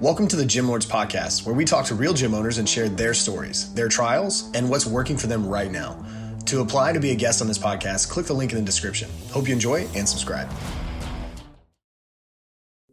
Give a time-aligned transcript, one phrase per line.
[0.00, 2.88] Welcome to the Gym Lords Podcast, where we talk to real gym owners and share
[2.88, 6.00] their stories, their trials, and what's working for them right now.
[6.46, 9.10] To apply to be a guest on this podcast, click the link in the description.
[9.32, 10.48] Hope you enjoy and subscribe.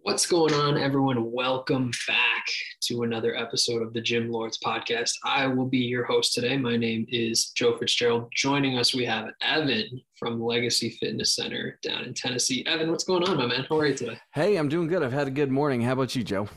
[0.02, 1.32] What's going on, everyone?
[1.32, 2.48] Welcome back
[2.86, 5.12] to another episode of the Gym Lords Podcast.
[5.24, 6.58] I will be your host today.
[6.58, 8.32] My name is Joe Fitzgerald.
[8.34, 12.66] Joining us, we have Evan from Legacy Fitness Center down in Tennessee.
[12.66, 13.68] Evan, what's going on, my man?
[13.70, 14.18] How are you today?
[14.34, 15.04] Hey, I'm doing good.
[15.04, 15.82] I've had a good morning.
[15.82, 16.50] How about you, Joe?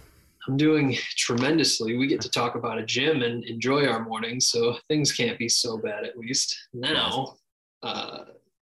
[0.49, 1.96] I'm doing tremendously.
[1.96, 5.49] We get to talk about a gym and enjoy our mornings, so things can't be
[5.49, 6.57] so bad at least.
[6.72, 7.36] Now,
[7.82, 8.21] uh,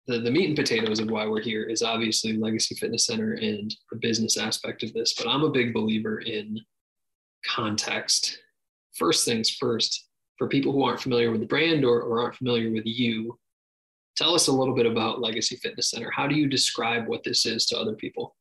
[0.07, 3.75] the, the meat and potatoes of why we're here is obviously Legacy Fitness Center and
[3.91, 6.59] the business aspect of this, but I'm a big believer in
[7.45, 8.39] context.
[8.93, 10.07] First things first,
[10.37, 13.37] for people who aren't familiar with the brand or, or aren't familiar with you,
[14.15, 16.09] tell us a little bit about Legacy Fitness Center.
[16.11, 18.35] How do you describe what this is to other people?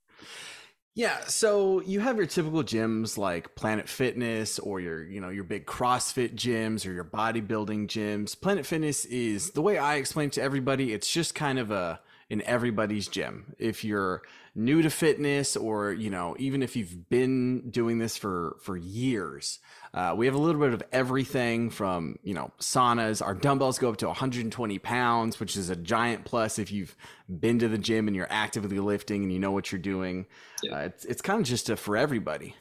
[0.97, 5.43] Yeah, so you have your typical gyms like Planet Fitness or your, you know, your
[5.43, 8.41] big CrossFit gyms or your bodybuilding gyms.
[8.41, 12.43] Planet Fitness is the way I explain to everybody, it's just kind of a in
[12.43, 13.55] everybody's gym.
[13.59, 14.23] If you're
[14.55, 19.59] new to fitness or, you know, even if you've been doing this for for years,
[19.95, 23.25] uh, we have a little bit of everything from, you know, saunas.
[23.25, 26.97] Our dumbbells go up to 120 pounds, which is a giant plus if you've
[27.39, 30.27] been to the gym and you're actively lifting and you know what you're doing.
[30.65, 30.75] Yeah.
[30.75, 32.57] Uh, it's it's kind of just a, for everybody.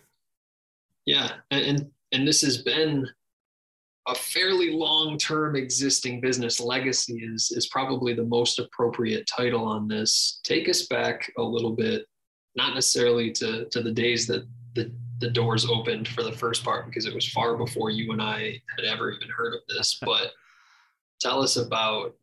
[1.05, 3.07] Yeah, and and this has been
[4.07, 10.39] a fairly long-term existing business legacy is is probably the most appropriate title on this.
[10.43, 12.05] Take us back a little bit,
[12.55, 16.85] not necessarily to to the days that the the doors opened for the first part
[16.85, 19.99] because it was far before you and I had ever even heard of this.
[20.05, 20.31] But
[21.21, 22.15] tell us about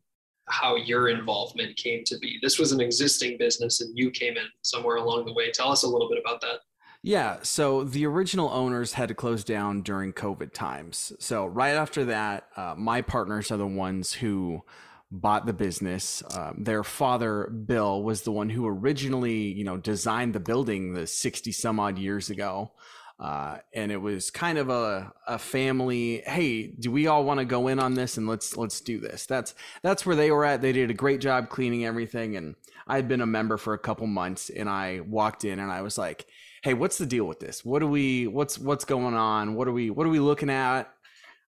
[0.49, 2.37] how your involvement came to be.
[2.41, 5.51] This was an existing business and you came in somewhere along the way.
[5.51, 6.59] Tell us a little bit about that.
[7.03, 11.13] Yeah, so the original owners had to close down during COVID times.
[11.17, 14.63] So right after that, uh, my partners are the ones who
[15.11, 16.23] bought the business.
[16.35, 21.07] Um, their father, Bill, was the one who originally, you know, designed the building the
[21.07, 22.71] 60 some odd years ago.
[23.19, 27.45] Uh, and it was kind of a, a family hey do we all want to
[27.45, 29.27] go in on this and let's let's do this?
[29.27, 30.63] That's that's where they were at.
[30.63, 32.55] They did a great job cleaning everything and
[32.87, 35.99] i'd been a member for a couple months and i walked in and i was
[35.99, 36.25] like
[36.63, 37.65] hey what's the deal with this?
[37.65, 39.55] What do we what's what's going on?
[39.55, 40.93] What are we what are we looking at?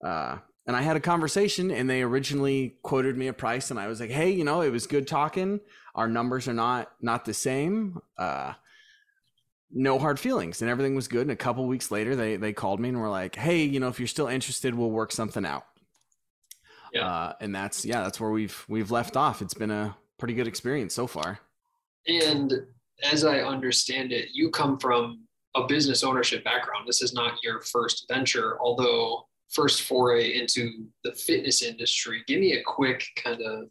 [0.04, 0.38] Uh,
[0.70, 3.98] and I had a conversation and they originally quoted me a price and I was
[3.98, 5.58] like, "Hey, you know, it was good talking.
[5.97, 7.98] Our numbers are not not the same.
[8.16, 8.53] Uh
[9.72, 12.78] no hard feelings and everything was good and a couple weeks later they they called
[12.78, 15.64] me and were like, "Hey, you know, if you're still interested, we'll work something out."
[16.92, 17.04] Yeah.
[17.04, 19.42] Uh, and that's yeah, that's where we've we've left off.
[19.42, 21.41] It's been a pretty good experience so far.
[22.06, 22.52] And
[23.02, 25.25] as I understand it, you come from
[25.56, 26.87] a business ownership background.
[26.87, 32.22] This is not your first venture, although first foray into the fitness industry.
[32.27, 33.69] Give me a quick kind of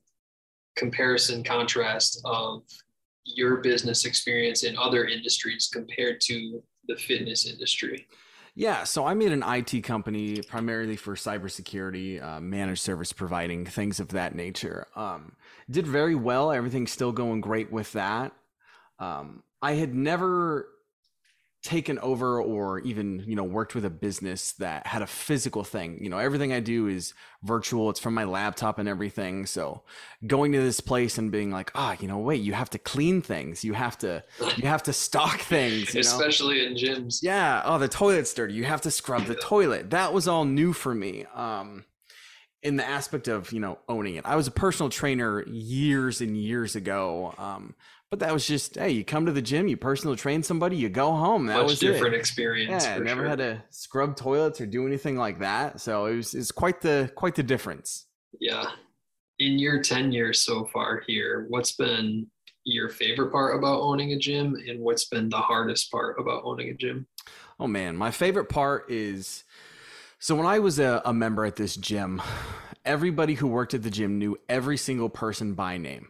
[0.75, 2.63] comparison contrast of
[3.25, 8.07] your business experience in other industries compared to the fitness industry.
[8.55, 13.99] Yeah, so I made an IT company primarily for cybersecurity, uh, managed service providing, things
[13.99, 14.87] of that nature.
[14.95, 15.33] Um,
[15.69, 16.51] did very well.
[16.51, 18.33] Everything's still going great with that.
[18.97, 20.67] Um, I had never
[21.61, 26.01] taken over or even you know worked with a business that had a physical thing.
[26.01, 27.89] You know everything i do is virtual.
[27.89, 29.45] It's from my laptop and everything.
[29.45, 29.83] So
[30.25, 32.79] going to this place and being like ah oh, you know wait you have to
[32.79, 33.63] clean things.
[33.63, 34.23] You have to
[34.55, 36.67] you have to stock things especially know?
[36.67, 37.19] in gyms.
[37.21, 37.61] Yeah.
[37.65, 38.53] Oh the toilet's dirty.
[38.53, 39.89] You have to scrub the toilet.
[39.89, 41.83] That was all new for me um
[42.61, 44.25] in the aspect of you know owning it.
[44.25, 47.75] I was a personal trainer years and years ago um
[48.09, 50.89] but that was just hey, you come to the gym, you personal train somebody, you
[50.89, 51.45] go home.
[51.45, 52.19] That Much was different it.
[52.19, 52.83] experience.
[52.83, 53.29] Yeah, never sure.
[53.29, 55.79] had to scrub toilets or do anything like that.
[55.79, 58.07] So it was it's quite the quite the difference.
[58.39, 58.65] Yeah.
[59.37, 62.27] In your 10 years so far here, what's been
[62.65, 66.69] your favorite part about owning a gym and what's been the hardest part about owning
[66.69, 67.07] a gym?
[67.59, 69.43] Oh man, my favorite part is
[70.17, 72.21] so when I was a, a member at this gym,
[72.83, 76.09] everybody who worked at the gym knew every single person by name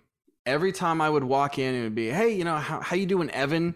[0.50, 3.06] every time I would walk in, it would be, "Hey, you know, how how you
[3.06, 3.76] doing, Evan?"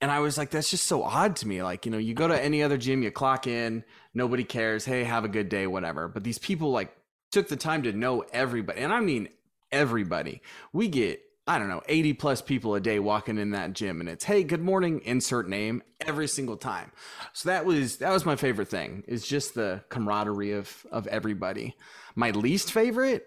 [0.00, 2.28] And I was like, "That's just so odd to me." Like, you know, you go
[2.28, 4.84] to any other gym, you clock in, nobody cares.
[4.84, 6.08] Hey, have a good day, whatever.
[6.08, 6.94] But these people like
[7.32, 9.28] took the time to know everybody, and I mean
[9.72, 10.42] everybody.
[10.72, 14.08] We get I don't know, 80 plus people a day walking in that gym and
[14.08, 16.90] it's, hey, good morning, insert name every single time.
[17.34, 21.76] So that was that was my favorite thing, is just the camaraderie of of everybody.
[22.14, 23.26] My least favorite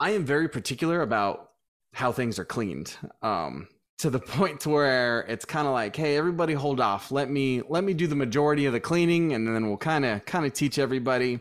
[0.00, 1.50] I am very particular about
[1.92, 2.96] how things are cleaned.
[3.22, 3.68] Um,
[3.98, 7.10] to the point to where it's kind of like hey everybody hold off.
[7.10, 10.24] Let me let me do the majority of the cleaning and then we'll kind of
[10.26, 11.40] kind of teach everybody.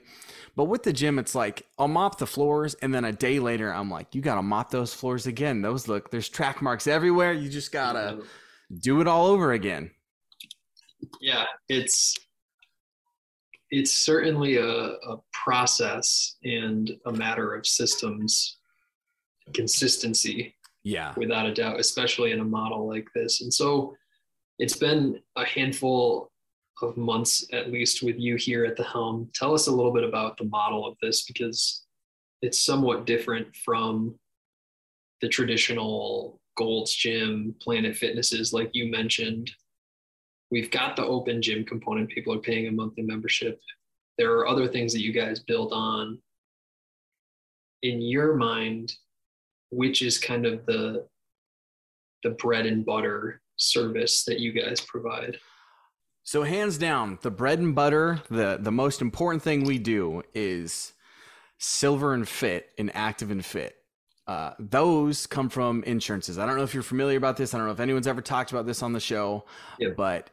[0.55, 3.73] But with the gym it's like i'll mop the floors and then a day later
[3.73, 5.61] i'm like you gotta mop those floors again.
[5.61, 7.33] Those look there's track marks everywhere.
[7.33, 8.21] You just gotta
[8.81, 9.91] do it all over again.
[11.19, 12.15] Yeah it's
[13.75, 18.59] it's certainly a, a process and a matter of systems
[19.53, 21.13] consistency yeah.
[21.15, 23.41] Without a doubt, especially in a model like this.
[23.41, 23.95] And so
[24.59, 26.29] it's been a handful
[26.81, 29.29] of months at least with you here at the helm.
[29.33, 31.85] Tell us a little bit about the model of this because
[32.41, 34.15] it's somewhat different from
[35.21, 39.49] the traditional Gold's Gym, Planet Fitnesses, like you mentioned.
[40.53, 42.11] We've got the open gym component.
[42.11, 43.59] People are paying a monthly membership.
[44.19, 46.19] There are other things that you guys build on.
[47.81, 48.94] In your mind,
[49.71, 51.07] which is kind of the
[52.21, 55.38] the bread and butter service that you guys provide?
[56.21, 60.94] So hands down, the bread and butter, the the most important thing we do is
[61.57, 63.75] silver and fit and active and fit.
[64.27, 66.38] Uh, those come from insurances.
[66.38, 67.55] I don't know if you're familiar about this.
[67.55, 69.45] I don't know if anyone's ever talked about this on the show,
[69.79, 69.95] yep.
[69.97, 70.29] but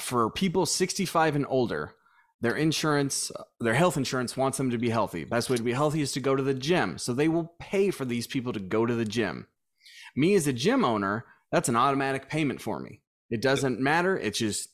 [0.00, 1.94] for people 65 and older,
[2.40, 3.30] their insurance,
[3.60, 5.24] their health insurance wants them to be healthy.
[5.24, 6.98] Best way to be healthy is to go to the gym.
[6.98, 9.46] So they will pay for these people to go to the gym.
[10.16, 13.00] Me as a gym owner, that's an automatic payment for me.
[13.30, 14.18] It doesn't matter.
[14.18, 14.70] It's just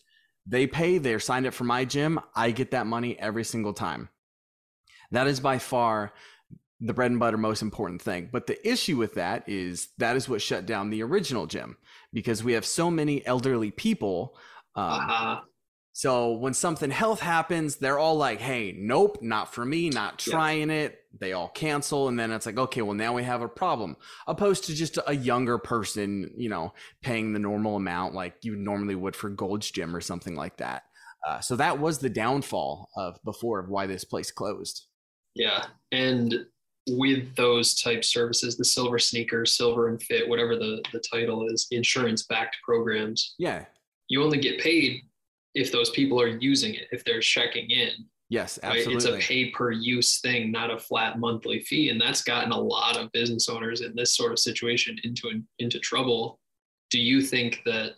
[0.47, 2.19] they pay, they're signed up for my gym.
[2.35, 4.09] I get that money every single time.
[5.11, 6.13] That is by far
[6.81, 8.29] the bread and butter most important thing.
[8.33, 11.77] But the issue with that is that is what shut down the original gym
[12.13, 14.37] because we have so many elderly people
[14.79, 15.41] um, uh-huh.
[15.93, 20.71] So when something health happens, they're all like, hey, nope, not for me, not trying
[20.71, 20.77] yeah.
[20.77, 20.99] it.
[21.19, 22.07] They all cancel.
[22.07, 23.97] And then it's like, okay, well, now we have a problem.
[24.29, 26.73] Opposed to just a younger person, you know,
[27.03, 30.85] paying the normal amount like you normally would for Gold's Gym or something like that.
[31.27, 34.87] Uh, so that was the downfall of before of why this place closed.
[35.35, 35.67] Yeah.
[35.91, 36.47] And
[36.91, 41.67] with those type services, the silver sneakers, silver and fit, whatever the, the title is,
[41.73, 43.35] insurance backed programs.
[43.37, 43.65] Yeah.
[44.09, 45.03] You only get paid
[45.55, 47.91] if those people are using it, if they're checking in.
[48.31, 48.95] Yes, absolutely.
[48.95, 49.19] Right?
[49.19, 52.61] It's a pay per use thing, not a flat monthly fee, and that's gotten a
[52.61, 56.39] lot of business owners in this sort of situation into into trouble.
[56.91, 57.93] Do you think that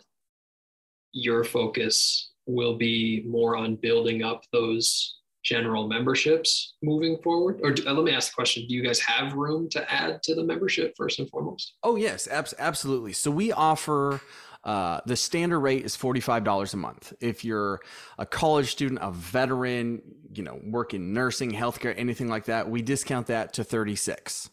[1.11, 7.59] your focus will be more on building up those general memberships moving forward?
[7.63, 10.23] Or do, uh, let me ask the question: Do you guys have room to add
[10.23, 11.73] to the membership first and foremost?
[11.83, 13.11] Oh yes, abs- absolutely.
[13.11, 14.21] So we offer
[14.63, 17.13] uh, the standard rate is $45 a month.
[17.19, 17.81] If you're
[18.17, 20.01] a college student, a veteran,
[20.33, 24.49] you know, working nursing, healthcare, anything like that, we discount that to 36.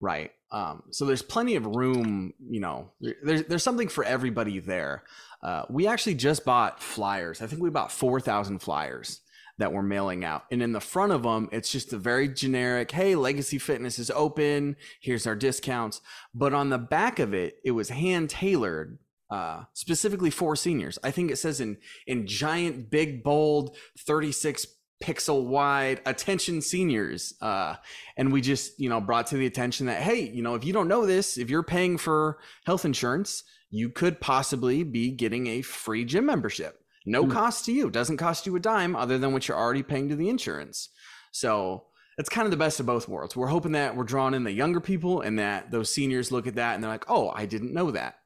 [0.00, 0.32] Right.
[0.50, 2.90] Um, so there's plenty of room, you know,
[3.22, 5.04] there's, there's something for everybody there.
[5.42, 7.42] Uh, we actually just bought flyers.
[7.42, 9.20] I think we bought 4,000 flyers
[9.58, 10.44] that we're mailing out.
[10.50, 14.10] And in the front of them, it's just a very generic, hey, Legacy Fitness is
[14.10, 14.76] open.
[15.00, 16.00] Here's our discounts.
[16.34, 18.98] But on the back of it, it was hand tailored
[19.30, 20.98] uh, specifically for seniors.
[21.02, 24.66] I think it says in in giant, big, bold, 36
[25.02, 27.76] pixel wide attention seniors uh,
[28.16, 30.72] and we just you know brought to the attention that hey you know if you
[30.72, 35.62] don't know this if you're paying for health insurance you could possibly be getting a
[35.62, 36.80] free gym membership.
[37.06, 37.30] No mm.
[37.30, 37.90] cost to you.
[37.90, 40.90] Doesn't cost you a dime other than what you're already paying to the insurance.
[41.32, 41.84] So
[42.16, 43.36] it's kind of the best of both worlds.
[43.36, 46.56] We're hoping that we're drawing in the younger people and that those seniors look at
[46.56, 48.16] that and they're like oh i didn't know that.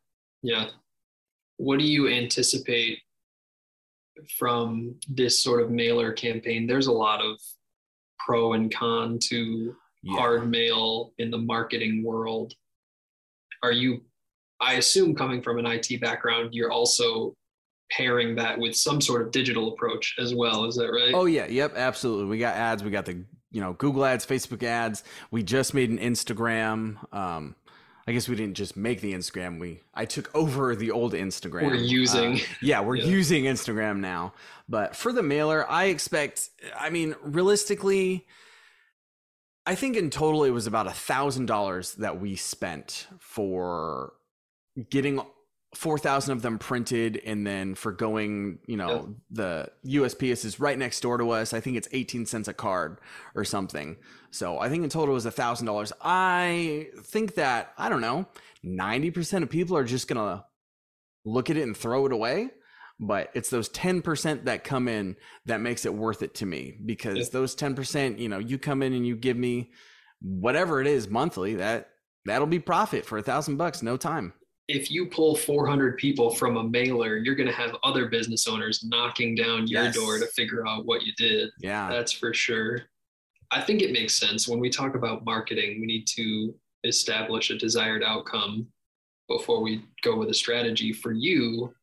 [0.43, 0.69] Yeah
[1.63, 2.99] what do you anticipate
[4.37, 6.67] from this sort of mailer campaign?
[6.67, 7.39] There's a lot of
[8.19, 10.17] pro and con to yeah.
[10.17, 12.53] hard mail in the marketing world.
[13.63, 14.01] Are you,
[14.61, 17.33] I assume, coming from an IT background, you're also
[17.93, 20.65] pairing that with some sort of digital approach as well.
[20.65, 21.15] Is that right?
[21.15, 21.47] Oh, yeah.
[21.47, 21.75] Yep.
[21.77, 22.25] Absolutely.
[22.25, 22.83] We got ads.
[22.83, 25.05] We got the, you know, Google ads, Facebook ads.
[25.31, 26.97] We just made an Instagram.
[27.15, 27.55] Um,
[28.07, 29.61] I guess we didn't just make the Instagram.
[29.61, 31.67] We I took over the old Instagram.
[31.67, 32.35] We're using.
[32.35, 33.07] Uh, yeah, we're yeah.
[33.07, 34.35] using Instagram now.
[34.69, 36.51] But for the mailer, I expect.
[36.77, 38.27] I mean, realistically,
[39.65, 44.15] I think in total it was about a thousand dollars that we spent for
[44.91, 45.21] getting
[45.75, 51.01] 4,000 of them printed and then for going, you know, the USPS is right next
[51.01, 51.55] door to us.
[51.55, 52.99] I think it's 18 cents a card
[53.35, 53.97] or something.
[54.31, 55.93] So I think in total it was a thousand dollars.
[56.03, 58.27] I think that, I don't know,
[58.65, 60.45] 90% of people are just going to
[61.25, 62.51] look at it and throw it away.
[63.01, 67.17] But it's those 10% that come in that makes it worth it to me because
[67.17, 67.25] yeah.
[67.33, 69.73] those 10%, you know, you come in and you give me
[70.21, 71.89] whatever it is monthly, that
[72.27, 74.35] that'll be profit for a thousand bucks, no time.
[74.69, 78.85] If you pull 400 people from a mailer, you're going to have other business owners
[78.85, 79.95] knocking down your Yes.
[79.97, 81.51] door to figure out what you did.
[81.59, 81.89] Yeah.
[81.91, 82.83] That's for sure.
[83.51, 86.55] I think it makes sense when we talk about marketing, we need to
[86.85, 88.67] establish a desired outcome
[89.29, 90.93] before we go with a strategy.
[90.93, 91.75] For you,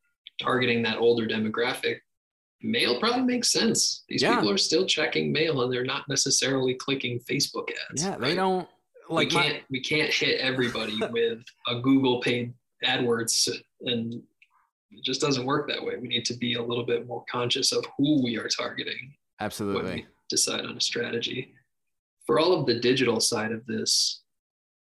[0.42, 1.98] targeting that older demographic,
[2.62, 4.04] mail probably makes sense.
[4.10, 4.36] These Yeah.
[4.36, 8.04] people are still checking mail and they're not necessarily clicking Facebook ads.
[8.04, 8.16] yeah.
[8.18, 8.36] They right?
[8.36, 8.68] don't
[9.10, 12.54] like we can't we can't hit everybody with a Google paid
[12.86, 13.50] AdWords
[13.82, 14.14] and
[14.92, 15.96] it just doesn't work that way.
[15.98, 20.06] We need to be a little bit more conscious of who we are targeting absolutely.
[20.30, 21.54] decide on a strategy.
[22.26, 24.24] For all of the digital side of this,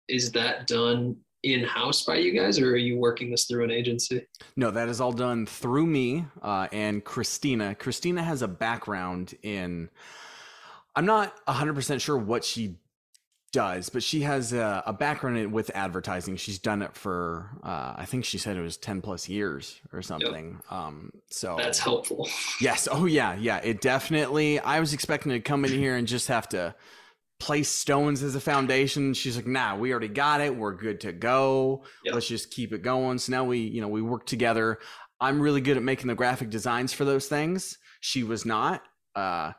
[0.07, 4.25] is that done in-house by you guys or are you working this through an agency?
[4.55, 7.75] No, that is all done through me uh, and Christina.
[7.75, 9.89] Christina has a background in,
[10.95, 12.77] I'm not 100% sure what she
[13.55, 16.35] does, but she has a, a background in, with advertising.
[16.35, 20.01] She's done it for, uh, I think she said it was 10 plus years or
[20.01, 20.59] something.
[20.69, 22.27] Um, so That's helpful.
[22.59, 22.89] Yes.
[22.91, 23.33] Oh, yeah.
[23.35, 23.61] Yeah.
[23.63, 24.59] It definitely.
[24.59, 26.75] I was expecting to come in here and just have to
[27.39, 29.13] place stones as a foundation.
[29.13, 30.53] She's like, nah, we already got it.
[30.53, 31.85] We're good to go.
[32.03, 32.13] Yep.
[32.13, 33.19] Let's just keep it going.
[33.19, 34.79] So now we, you know, we work together.
[35.21, 37.77] I'm really good at making the graphic designs for those things.
[38.01, 38.83] She was not.
[39.15, 39.53] Uh,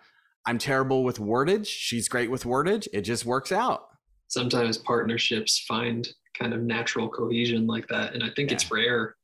[0.46, 1.66] I'm terrible with wordage.
[1.66, 2.86] She's great with wordage.
[2.92, 3.85] It just works out.
[4.28, 8.14] Sometimes partnerships find kind of natural cohesion like that.
[8.14, 9.16] And I think it's rare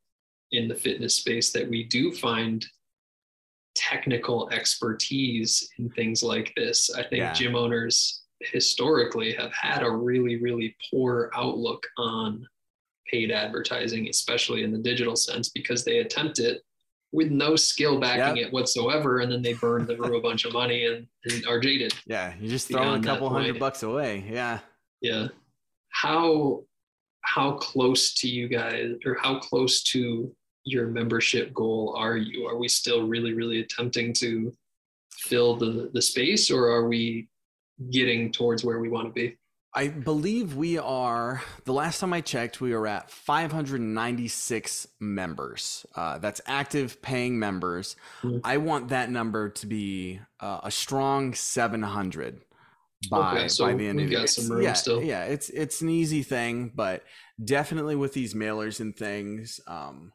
[0.53, 2.65] in the fitness space that we do find
[3.75, 6.91] technical expertise in things like this.
[6.95, 7.33] I think Yeah.
[7.33, 12.47] gym owners historically have had a really, really poor outlook on
[13.11, 16.63] paid advertising, especially in the digital sense, because they attempt it
[17.13, 18.47] with no skill backing Yep.
[18.49, 19.21] it whatsoever.
[19.21, 21.95] And then they burn through a bunch of money and, and are jaded.
[22.07, 22.35] Yeah.
[22.41, 23.61] you're just throwing a couple hundred point.
[23.61, 24.25] bucks away.
[24.31, 24.61] Yeah.
[25.03, 25.29] Yeah.
[25.91, 26.63] How
[27.23, 32.47] how close to you guys or how close to your membership goal are you?
[32.47, 34.53] Are we still really, really attempting to
[35.11, 37.29] fill the, the space or are we
[37.91, 39.37] getting towards where we want to be?
[39.75, 41.43] I believe we are.
[41.65, 45.87] The last time I checked, we were at 596 members.
[45.97, 47.97] Uh, that's active paying members.
[48.23, 48.43] Mhm.
[48.45, 52.43] I want that number to be uh, a strong 700
[53.11, 54.27] by Okay, so by the end of got year.
[54.27, 55.03] some room yeah, still.
[55.03, 55.25] yeah.
[55.25, 57.03] It's it's an easy thing, but
[57.43, 59.61] definitely with these mailers and things.
[59.67, 60.13] Um,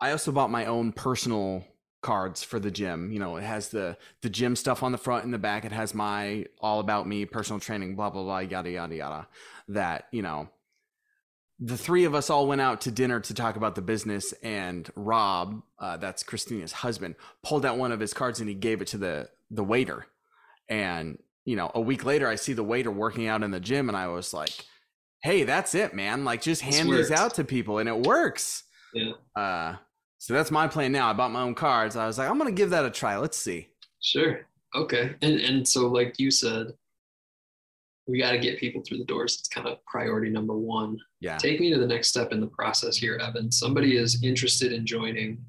[0.00, 1.64] I also bought my own personal
[2.00, 3.10] cards for the gym.
[3.10, 5.64] You know, it has the the gym stuff on the front and the back.
[5.64, 9.28] It has my all about me, personal training, blah blah blah, yada yada yada.
[9.68, 10.48] That you know,
[11.58, 14.88] the three of us all went out to dinner to talk about the business, and
[14.94, 18.88] Rob, uh, that's Christina's husband, pulled out one of his cards and he gave it
[18.88, 20.06] to the the waiter.
[20.68, 21.18] And
[21.48, 23.96] you know, a week later, I see the waiter working out in the gym, and
[23.96, 24.66] I was like,
[25.22, 26.22] "Hey, that's it, man!
[26.26, 29.12] Like, just hand these out to people, and it works." Yeah.
[29.34, 29.76] Uh,
[30.18, 31.08] so that's my plan now.
[31.08, 31.96] I bought my own cards.
[31.96, 33.16] I was like, I'm gonna give that a try.
[33.16, 33.68] Let's see.
[34.02, 34.46] Sure.
[34.74, 35.14] Okay.
[35.22, 36.66] And and so like you said,
[38.06, 39.36] we got to get people through the doors.
[39.38, 40.98] It's kind of priority number one.
[41.20, 41.38] Yeah.
[41.38, 43.50] Take me to the next step in the process here, Evan.
[43.50, 45.42] Somebody is interested in joining.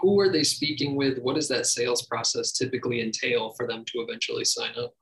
[0.00, 1.18] Who are they speaking with?
[1.18, 4.94] What does that sales process typically entail for them to eventually sign up?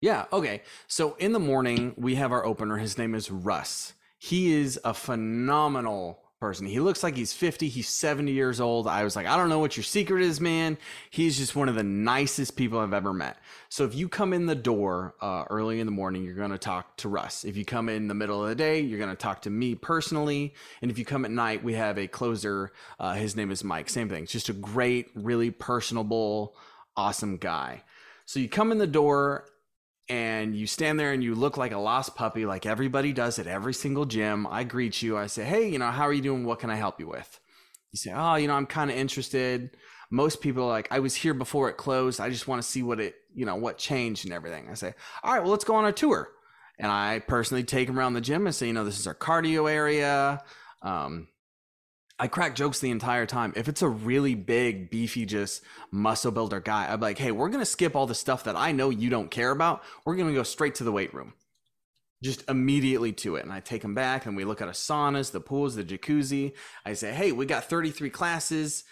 [0.00, 0.26] Yeah.
[0.32, 0.62] Okay.
[0.88, 2.76] So in the morning, we have our opener.
[2.76, 3.94] His name is Russ.
[4.18, 6.66] He is a phenomenal person.
[6.66, 8.88] He looks like he's 50, he's 70 years old.
[8.88, 10.76] I was like, I don't know what your secret is, man.
[11.08, 13.36] He's just one of the nicest people I've ever met.
[13.68, 16.58] So if you come in the door uh, early in the morning, you're going to
[16.58, 17.44] talk to Russ.
[17.44, 19.76] If you come in the middle of the day, you're going to talk to me
[19.76, 20.52] personally.
[20.82, 22.72] And if you come at night, we have a closer.
[22.98, 23.88] Uh, his name is Mike.
[23.88, 24.26] Same thing.
[24.26, 26.56] Just a great, really personable,
[26.96, 27.84] awesome guy.
[28.24, 29.46] So you come in the door
[30.08, 33.46] and you stand there and you look like a lost puppy, like everybody does at
[33.46, 34.46] every single gym.
[34.46, 35.16] I greet you.
[35.16, 36.44] I say, Hey, you know, how are you doing?
[36.44, 37.40] What can I help you with?
[37.92, 39.76] You say, Oh, you know, I'm kind of interested.
[40.10, 42.20] Most people are like, I was here before it closed.
[42.20, 44.68] I just want to see what it, you know, what changed and everything.
[44.70, 46.30] I say, All right, well, let's go on a tour.
[46.78, 49.14] And I personally take them around the gym and say, You know, this is our
[49.14, 50.42] cardio area.
[50.82, 51.28] Um,
[52.22, 53.52] I crack jokes the entire time.
[53.56, 55.60] If it's a really big, beefy, just
[55.90, 58.90] muscle builder guy, I'm like, hey, we're to skip all the stuff that I know
[58.90, 59.82] you don't care about.
[60.04, 61.32] We're to go straight to the weight room.
[62.22, 63.42] Just immediately to it.
[63.42, 66.52] And I take him back and we look at our saunas, the pools, the jacuzzi.
[66.86, 68.84] I say, hey, we got 33 classes.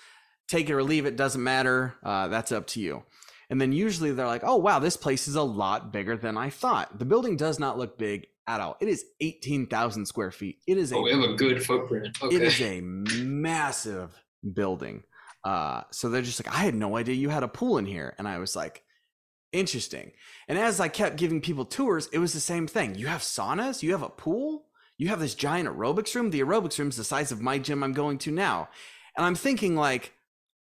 [0.48, 1.14] Take it or leave it.
[1.14, 1.94] Doesn't matter.
[2.02, 3.04] Uh, that's up to you.
[3.48, 6.50] And then usually they're like, oh, wow, this place is a lot bigger than I
[6.50, 6.98] thought.
[6.98, 8.76] The building does not look big at all.
[8.80, 10.58] It is 18,000 square feet.
[10.66, 12.16] It is a Oh, we have a good footprint.
[12.22, 12.36] Okay.
[12.36, 14.20] it is a massive
[14.54, 15.02] building.
[15.44, 18.14] Uh, so they're just like, I had no idea you had a pool in here.
[18.18, 18.82] And I was like,
[19.52, 20.12] interesting.
[20.48, 22.94] And as I kept giving people tours, it was the same thing.
[22.94, 24.66] You have saunas, you have a pool,
[24.98, 26.30] you have this giant aerobics room.
[26.30, 28.68] The aerobics room's the size of my gym I'm going to now.
[29.16, 30.12] And I'm thinking, like,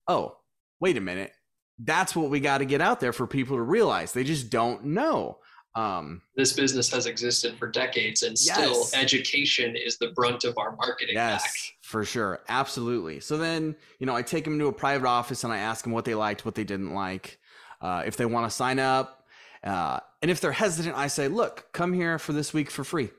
[0.08, 0.36] oh,
[0.80, 1.32] wait a minute.
[1.78, 4.12] That's what we got to get out there for people to realize.
[4.12, 5.38] They just don't know.
[5.74, 10.76] Um, this business has existed for decades, and still education is the brunt of our
[10.76, 11.52] marketing yes, back.
[11.80, 12.40] for sure.
[12.48, 13.20] Absolutely.
[13.20, 15.92] So then, you know, I take them to a private office and I ask them
[15.92, 17.38] what they liked, what they didn't like,
[17.80, 19.24] uh, if they want to sign up.
[19.64, 23.10] Uh, and if they're hesitant, I say, look, come here for this week for free.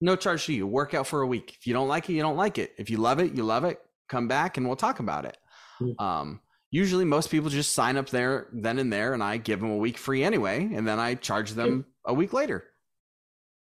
[0.00, 0.66] No charge to you.
[0.66, 1.56] Work out for a week.
[1.58, 2.72] If you don't like it, you don't like it.
[2.78, 3.80] If you love it, you love it.
[4.08, 5.36] Come back and we'll talk about it.
[5.78, 5.90] Hmm.
[5.98, 6.40] Um,
[6.74, 9.76] usually, most people just sign up there then and there, and I give them a
[9.76, 12.64] week free anyway, and then I charge them a week later.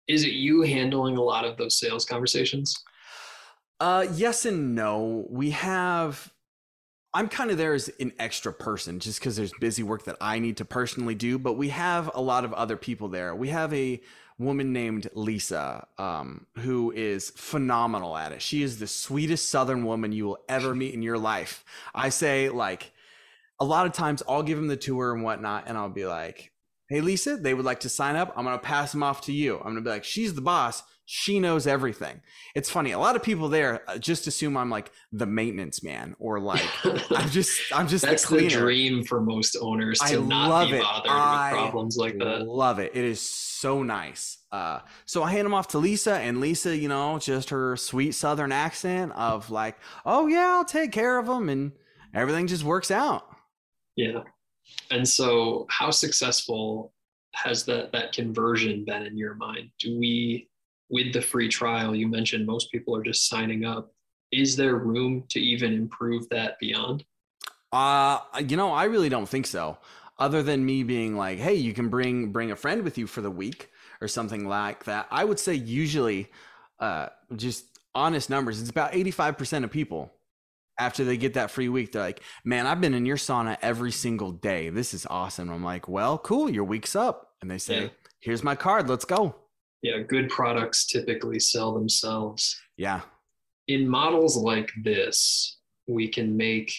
[0.08, 2.76] Is it you handling a lot of those sales conversations?
[3.80, 5.26] Uh, yes and no.
[5.28, 6.32] We have.
[7.12, 10.38] I'm kind of there as an extra person just because there's busy work that I
[10.38, 13.34] need to personally do, but we have a lot of other people there.
[13.34, 14.00] We have a
[14.38, 18.44] woman named Lisa, um, who is phenomenal at it.
[18.44, 21.66] She is the sweetest Southern woman you will ever meet in your life.
[21.96, 22.92] I say, like,
[23.60, 26.52] a lot of times I'll give them the tour and whatnot, and I'll be like,
[26.90, 28.34] Hey, Lisa, they would like to sign up.
[28.36, 29.58] I'm going to pass them off to you.
[29.58, 30.84] I'm going to be like, She's the boss.
[31.12, 32.22] She knows everything.
[32.54, 32.92] It's funny.
[32.92, 36.62] A lot of people there uh, just assume I'm like the maintenance man or like
[37.12, 40.70] I'm just I'm just That's the the dream for most owners to I not love
[40.70, 40.82] be it.
[40.84, 42.48] bothered I with problems like that.
[42.48, 42.92] Love it.
[42.94, 44.38] It is so nice.
[44.52, 48.12] Uh, so I hand them off to Lisa, and Lisa, you know, just her sweet
[48.14, 51.72] Southern accent of like, "Oh yeah, I'll take care of them," and
[52.14, 53.29] everything just works out.
[54.00, 54.24] Yeah.
[54.92, 56.94] And so how successful
[57.36, 59.72] has that that conversion been in your mind?
[59.78, 60.48] Do we
[60.90, 63.92] with the free trial you mentioned most people are just signing up.
[64.32, 67.04] Is there room to even improve that beyond?
[67.74, 69.78] Uh, you know, I really don't think so.
[70.18, 73.20] Other than me being like, "Hey, you can bring bring a friend with you for
[73.20, 75.08] the week" or something like that.
[75.12, 76.32] I would say usually,
[76.80, 80.14] uh, just honest numbers, it's about eighty five percent of people
[80.80, 83.92] after they get that free week, they're like, "Man, I've been in your sauna every
[83.92, 84.70] single day.
[84.70, 86.50] This is awesome." I'm like, "Well, cool.
[86.50, 87.90] Your week's up," and they say, Yeah.
[88.22, 88.90] "Here's my card.
[88.90, 89.36] Let's go."
[89.82, 92.60] Yeah, good products typically sell themselves.
[92.78, 93.02] Yeah,
[93.68, 96.72] in models like this, we can make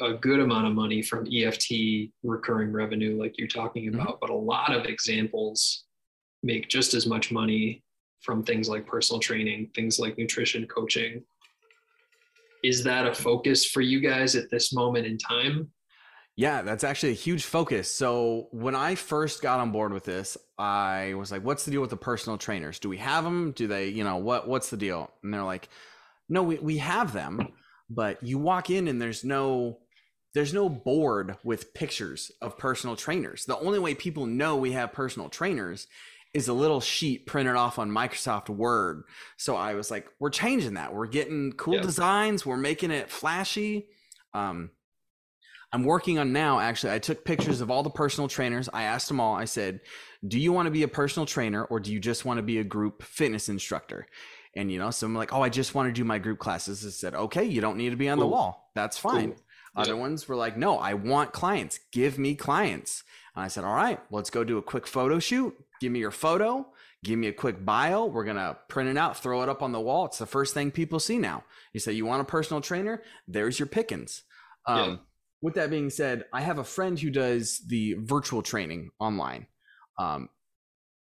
[0.00, 3.94] a good amount of money from EFT recurring revenue, like you're talking Mhm.
[3.94, 5.84] about, but a lot of examples
[6.42, 7.82] make just as much money
[8.20, 11.24] from things like personal training, things like nutrition coaching.
[12.66, 15.70] Is that a focus for you guys at this moment in time?
[16.34, 17.88] Yeah, that's actually a huge focus.
[17.88, 21.80] So when I first got on board with this, I was like, "What's the deal
[21.80, 22.80] with the personal trainers?
[22.80, 23.52] Do we have them?
[23.52, 25.68] Do they, you know, what what's the deal?" And they're like,
[26.28, 27.52] "No, we we have them,
[27.88, 29.78] but you walk in and there's no
[30.34, 33.44] there's no board with pictures of personal trainers.
[33.44, 35.86] The only way people know we have personal trainers
[36.36, 39.04] is a little sheet printed off on Microsoft Word.
[39.38, 40.94] So I was like, we're changing that.
[40.94, 41.80] We're getting cool Yeah.
[41.80, 42.44] designs.
[42.44, 43.88] We're making it flashy.
[44.34, 44.70] Um,
[45.72, 46.60] I'm working on now.
[46.60, 48.68] Actually, I took pictures of all the personal trainers.
[48.72, 49.34] I asked them all.
[49.34, 49.80] I said,
[50.26, 52.58] "Do you want to be a personal trainer or do you just want to be
[52.58, 54.06] a group fitness instructor?"
[54.54, 56.90] And you know, some like, "Oh, I just want to do my group classes." I
[56.90, 58.70] said, "Okay, you don't need to be on the wall.
[58.74, 59.42] That's fine." Cool.
[59.74, 60.00] Other Yeah.
[60.00, 61.80] ones were like, "No, I want clients.
[61.92, 63.02] Give me clients."
[63.34, 65.54] And I said, "All right, let's go do a quick photo shoot.
[65.80, 66.66] Give me your photo.
[67.04, 68.06] Give me a quick bio.
[68.06, 70.06] We're gonna print it out, throw it up on the wall.
[70.06, 71.44] It's the first thing people see now.
[71.72, 73.02] You say you want a personal trainer?
[73.28, 74.22] There's your pickings."
[74.66, 74.96] Um, Yeah.
[75.42, 79.46] With that being said, I have a friend who does the virtual training online.
[79.98, 80.30] Um,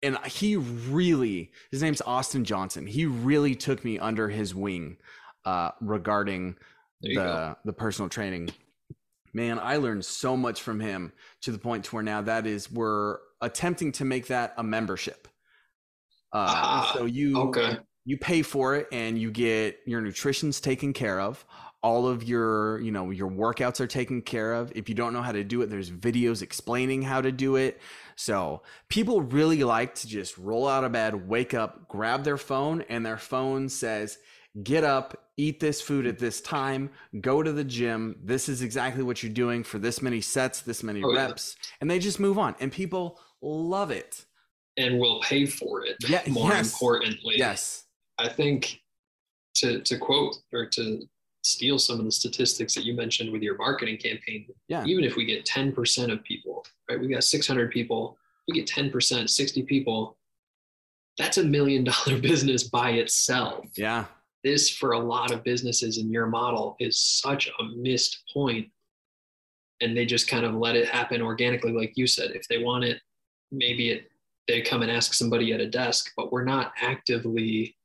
[0.01, 2.87] and he really, his name's Austin Johnson.
[2.87, 4.97] He really took me under his wing
[5.45, 6.55] uh, regarding
[7.03, 7.13] go.
[7.13, 8.49] the the personal training.
[9.33, 12.71] Man, I learned so much from him to the point to where now that is
[12.71, 15.27] we're attempting to make that a membership.
[16.33, 17.77] Uh, Ah, so you Okay.
[18.05, 21.45] you pay for it and you get your nutrition's taken care of
[21.83, 25.21] all of your you know your workouts are taken care of if you don't know
[25.21, 27.79] how to do it there's videos explaining how to do it
[28.15, 32.81] so people really like to just roll out of bed wake up grab their phone
[32.89, 34.17] and their phone says
[34.63, 39.03] get up eat this food at this time go to the gym this is exactly
[39.03, 41.27] what you're doing for this many sets this many Oh, yeah.
[41.27, 44.25] reps and they just move on and people love it
[44.77, 45.95] And we'll pay for it.
[46.07, 46.71] Yeah, More yes.
[46.71, 47.35] importantly.
[47.37, 47.85] yes
[48.17, 48.79] I think
[49.55, 51.01] to to quote or to
[51.43, 54.85] steal some of the statistics that you mentioned with your marketing campaign, Yeah.
[54.85, 56.99] even if we get 10% of people, right?
[56.99, 58.15] We got 600 people,
[58.47, 60.17] we get 10%, 60 people,
[61.17, 63.65] that's a million dollar business by itself.
[63.75, 64.05] yeah
[64.43, 68.23] This, for a lot of businesses in your model, is such a missed.
[69.81, 72.31] And they just kind of let it happen organically, like you said.
[72.31, 73.01] If they want it,
[73.51, 74.11] maybe it
[74.47, 77.75] they come and ask somebody at a desk, but we're not actively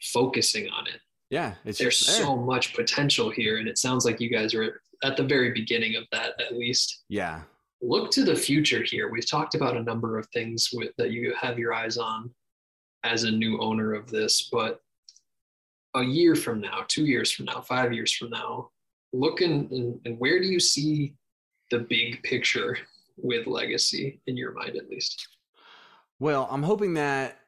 [0.00, 1.00] focusing on it.
[1.30, 1.90] Yeah, there's there.
[1.90, 5.96] so much potential here, and it sounds like you guys are at the very beginning
[5.96, 7.04] of that, at least.
[7.08, 7.42] Yeah.
[7.82, 9.10] Look to the future here.
[9.10, 12.30] We've talked about a number of things with, that you have your eyes on
[13.02, 14.80] as a new owner of this, but
[15.94, 18.70] a year from now, two years from now, five years from now,
[19.12, 21.14] look and, and, and where do you see
[21.70, 22.78] the big picture
[23.16, 25.28] with legacy in your mind, at least?
[26.18, 27.40] Well, I'm hoping that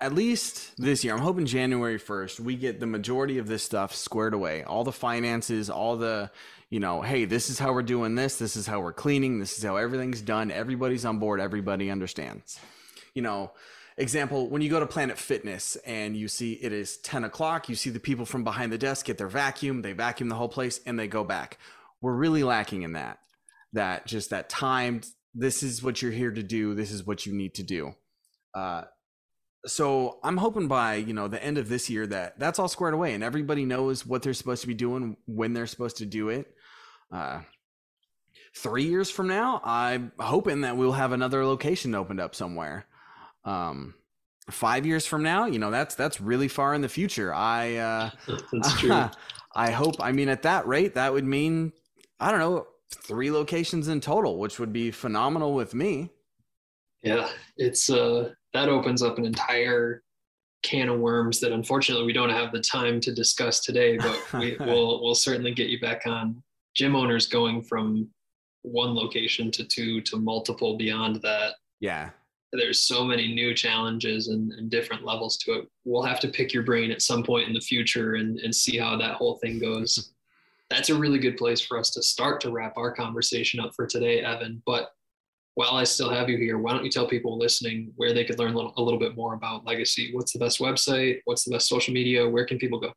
[0.00, 3.94] at least this year, I'm hoping January 1st, we get the majority of this stuff
[3.94, 4.64] squared away.
[4.64, 6.30] All the finances, all the,
[6.68, 8.38] you know, hey, this is how we're doing this.
[8.38, 9.38] This is how we're cleaning.
[9.38, 10.50] This is how everything's done.
[10.50, 11.40] Everybody's on board.
[11.40, 12.58] Everybody understands.
[13.14, 13.52] You know,
[13.96, 17.74] example, when you go to Planet Fitness and you see it is 10 o'clock, you
[17.74, 20.80] see the people from behind the desk get their vacuum, they vacuum the whole place
[20.84, 21.58] and they go back.
[22.00, 23.20] We're really lacking in that.
[23.72, 27.32] That just that timed, this is what you're here to do, this is what you
[27.32, 27.94] need to do.
[28.54, 28.82] Uh,
[29.66, 32.94] so I'm hoping by you know the end of this year that that's all squared
[32.94, 36.28] away and everybody knows what they're supposed to be doing when they're supposed to do
[36.28, 36.52] it.
[37.12, 37.42] Uh,
[38.56, 42.86] three years from now, I'm hoping that we'll have another location opened up somewhere.
[43.44, 43.94] Um,
[44.50, 47.32] five years from now, you know that's that's really far in the future.
[47.32, 48.10] I uh,
[48.52, 49.04] that's true.
[49.54, 49.96] I hope.
[50.00, 51.72] I mean, at that rate, that would mean
[52.18, 56.10] I don't know three locations in total, which would be phenomenal with me.
[57.02, 60.02] Yeah, it's uh that opens up an entire
[60.62, 64.56] can of worms that unfortunately we don't have the time to discuss today, but we
[64.60, 66.42] will we'll certainly get you back on.
[66.74, 68.08] Gym owners going from
[68.62, 71.54] one location to two to multiple beyond that.
[71.80, 72.10] Yeah.
[72.52, 75.68] There's so many new challenges and, and different levels to it.
[75.84, 78.76] We'll have to pick your brain at some point in the future and, and see
[78.76, 80.12] how that whole thing goes.
[80.72, 83.86] That's a really good place for us to start to wrap our conversation up for
[83.86, 84.62] today, Evan.
[84.64, 84.88] But
[85.54, 88.38] while I still have you here, why don't you tell people listening where they could
[88.38, 90.14] learn a little, a little bit more about Legacy?
[90.14, 91.18] What's the best website?
[91.26, 92.26] What's the best social media?
[92.26, 92.90] Where can people go?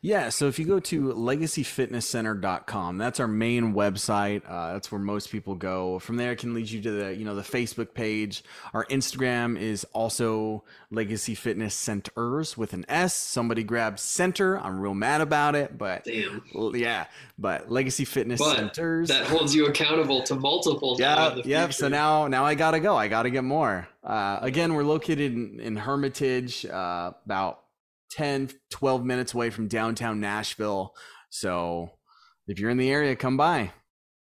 [0.00, 4.42] Yeah, so if you go to legacyfitnesscenter.com, that's our main website.
[4.48, 5.98] Uh, that's where most people go.
[5.98, 8.44] From there, it can lead you to the you know the Facebook page.
[8.72, 13.14] Our Instagram is also Legacy Fitness Centers with an S.
[13.14, 14.58] Somebody grabbed center.
[14.58, 16.42] I'm real mad about it, but Damn.
[16.74, 17.06] yeah,
[17.38, 20.96] but Legacy Fitness but Centers that holds you accountable to multiple.
[20.98, 21.68] Yeah, yeah.
[21.70, 22.96] So now now I gotta go.
[22.96, 23.88] I gotta get more.
[24.02, 27.60] Uh, again, we're located in, in Hermitage, uh, about
[28.10, 30.94] 10, 12 minutes away from downtown Nashville.
[31.30, 31.90] So
[32.46, 33.72] if you're in the area, come by.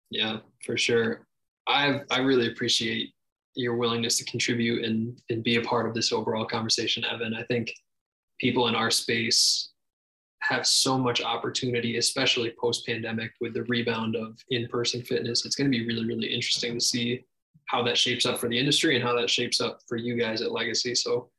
[0.09, 1.25] Yeah, for sure.
[1.67, 3.13] I I really appreciate
[3.55, 7.33] your willingness to contribute and and be a part of this overall conversation, Evan.
[7.33, 7.73] I think
[8.39, 9.69] people in our space
[10.41, 15.45] have so much opportunity, especially post pandemic with the rebound of in person fitness.
[15.45, 17.23] It's going to be really, really interesting to see
[17.65, 20.41] how that shapes up for the industry and how that shapes up for you guys
[20.41, 20.95] at Legacy.
[20.95, 21.29] So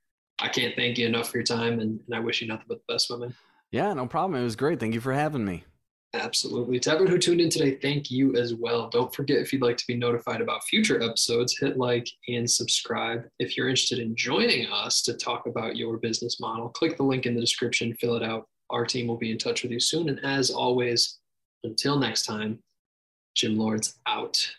[0.43, 2.79] I can't thank you enough for your time, and, and I wish you nothing but
[2.79, 3.35] the best, my man.
[3.71, 4.41] Yeah, no problem.
[4.41, 4.81] It was great.
[4.81, 5.65] Thank you for having me.
[6.15, 6.79] Absolutely.
[6.81, 8.91] To everyone who tuned in today, thank you as well.
[8.91, 13.25] Don't forget if you'd like to be notified about future episodes, hit like and subscribe.
[13.39, 17.25] If you're interested in joining us to talk about your business model, click the link
[17.25, 18.47] in the description, fill it out.
[18.69, 20.09] Our team will be in touch with you soon.
[20.09, 21.19] And as always,
[21.65, 22.59] until next time,
[23.35, 24.55] Gym Lords out.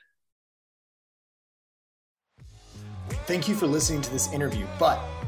[3.28, 5.00] Thank you for listening to this interview, but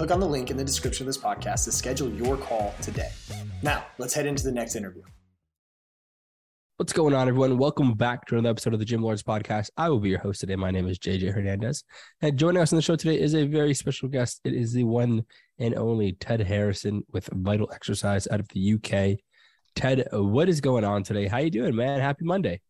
[0.00, 3.10] Click on the link in the description of this podcast to schedule your call today.
[3.62, 5.02] Now, let's head into the next interview.
[6.78, 7.58] What's going on, everyone?
[7.58, 9.68] Welcome back to another episode of the Gym Lords podcast.
[9.76, 10.56] I will be your host today.
[10.56, 11.84] My name is JJ Hernandez.
[12.22, 14.40] And joining us on the show today is a very special guest.
[14.42, 15.22] It is the one
[15.58, 19.18] and only Ted Harrison with Vital Exercise out of the UK.
[19.74, 21.26] Ted, what is going on today?
[21.26, 22.00] How you doing, man?
[22.00, 22.62] Happy Monday.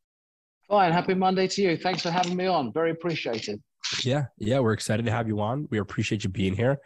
[0.69, 0.90] Fine.
[0.90, 1.77] Happy Monday to you.
[1.77, 2.73] Thanks for having me on.
[2.73, 3.62] Very appreciated.
[4.05, 5.66] Yeah, yeah, we're excited to have you on.
[5.71, 6.79] We appreciate you being here.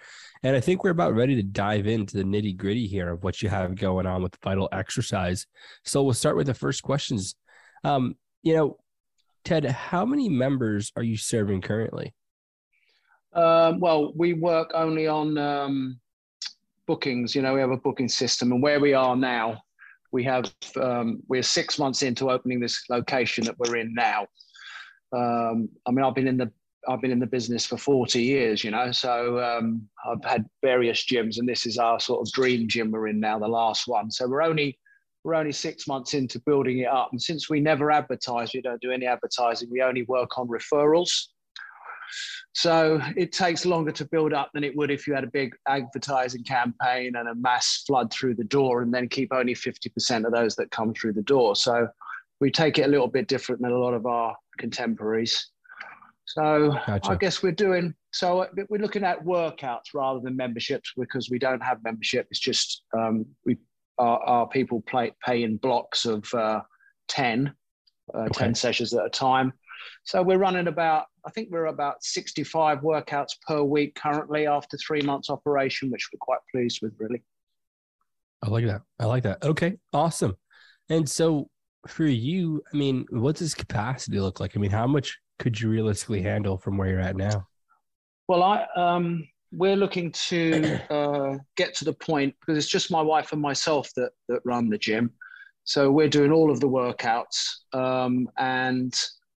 [0.45, 3.41] And I think we're about ready to dive into the nitty gritty here of what
[3.41, 5.47] you have going on with vital exercise.
[5.85, 7.35] So we'll start with the first questions.
[7.83, 8.77] Um, you know,
[9.47, 12.13] Ted, how many members are you serving currently?
[13.33, 15.99] Um, well, we work only on um,
[16.87, 17.35] bookings.
[17.35, 19.63] You know, we have a booking system, and where we are now,
[20.13, 24.27] we have um, we're six months into opening this location that we're in now.
[25.17, 26.53] Um, I mean, I've been in the
[26.89, 31.05] I've been in the business for 40 years, you know, so um, I've had various
[31.05, 34.11] gyms, and this is our sort of dream gym we're in now, the last one.
[34.11, 34.79] So we're only
[35.25, 38.81] we're only six months into building it up, and since we never advertise, we don't
[38.81, 39.71] do any advertising.
[39.71, 41.11] We only work on referrals.
[42.53, 45.55] So it takes longer to build up than it would if you had a big
[45.67, 50.33] advertising campaign and a mass flood through the door, and then keep only 50% of
[50.33, 51.57] those that come through the door.
[51.57, 51.89] So
[52.41, 55.51] we take it a little bit different than a lot of our contemporaries.
[56.27, 57.11] So gotcha.
[57.11, 58.41] I guess we're doing so.
[58.41, 62.27] Uh, we're looking at workouts rather than memberships because we don't have membership.
[62.31, 63.59] It's just um, we
[63.99, 66.61] our, our, people play, pay in blocks of uh,
[67.09, 67.53] 10,
[68.13, 68.41] uh, okay.
[68.41, 69.53] 10 sessions at a time.
[70.03, 75.01] So we're running about I think we're about 65 workouts per week currently after three
[75.01, 77.23] months operation, which we're quite pleased with, really.
[78.43, 78.83] I like that.
[78.99, 79.43] I like that.
[79.43, 80.37] Okay, awesome.
[80.91, 81.49] And so
[81.87, 84.55] for you, I mean, what's this capacity look like?
[84.55, 87.47] I mean, how much could you realistically handle from where you're at now?
[88.29, 93.03] Well, I um, we're looking to uh, get to the point because it's just my
[93.03, 95.13] wife and myself that that run the gym.
[95.65, 97.39] So we're doing all of the workouts,
[97.73, 98.93] um, and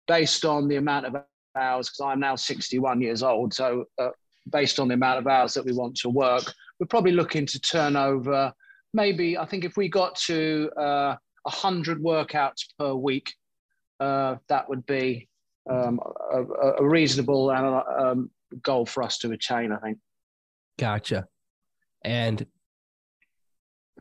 [0.06, 1.16] based on the amount of
[1.56, 4.10] hours, because I'm now 61 years old, so uh,
[4.50, 7.60] based on the amount of hours that we want to work, we're probably looking to
[7.60, 8.52] turn over
[8.94, 9.38] maybe.
[9.38, 13.34] I think if we got to uh, 100 workouts per week,
[14.00, 15.28] uh, that would be
[15.68, 16.00] um,
[16.32, 16.42] a,
[16.78, 18.30] a, reasonable um,
[18.62, 19.98] goal for us to attain, I think.
[20.78, 21.26] Gotcha.
[22.04, 22.46] And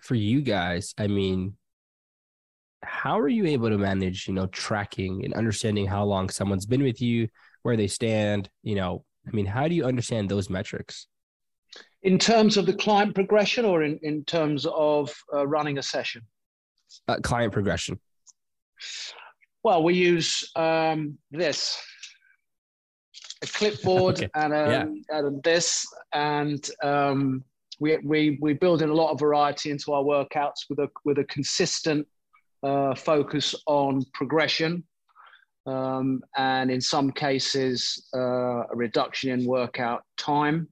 [0.01, 1.57] for you guys, I mean,
[2.83, 6.83] how are you able to manage, you know, tracking and understanding how long someone's been
[6.83, 7.27] with you,
[7.63, 11.07] where they stand, you know, I mean, how do you understand those metrics?
[12.03, 16.21] In terms of the client progression or in, in terms of uh, running a session?
[17.07, 17.99] Uh, client progression.
[19.67, 21.77] Well, we use um, this
[23.43, 24.29] a clipboard okay.
[24.33, 25.17] and, um, yeah.
[25.17, 27.43] and this, and um,
[27.81, 31.17] we, we, we build in a lot of variety into our workouts with a, with
[31.17, 32.07] a consistent
[32.63, 34.85] uh, focus on progression.
[35.65, 40.69] Um, and in some cases, uh, a reduction in workout time.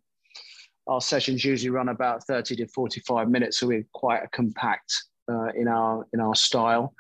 [0.88, 4.94] Our sessions usually run about 30 to 45 minutes, so we're quite a compact
[5.32, 6.94] uh, in our in our style,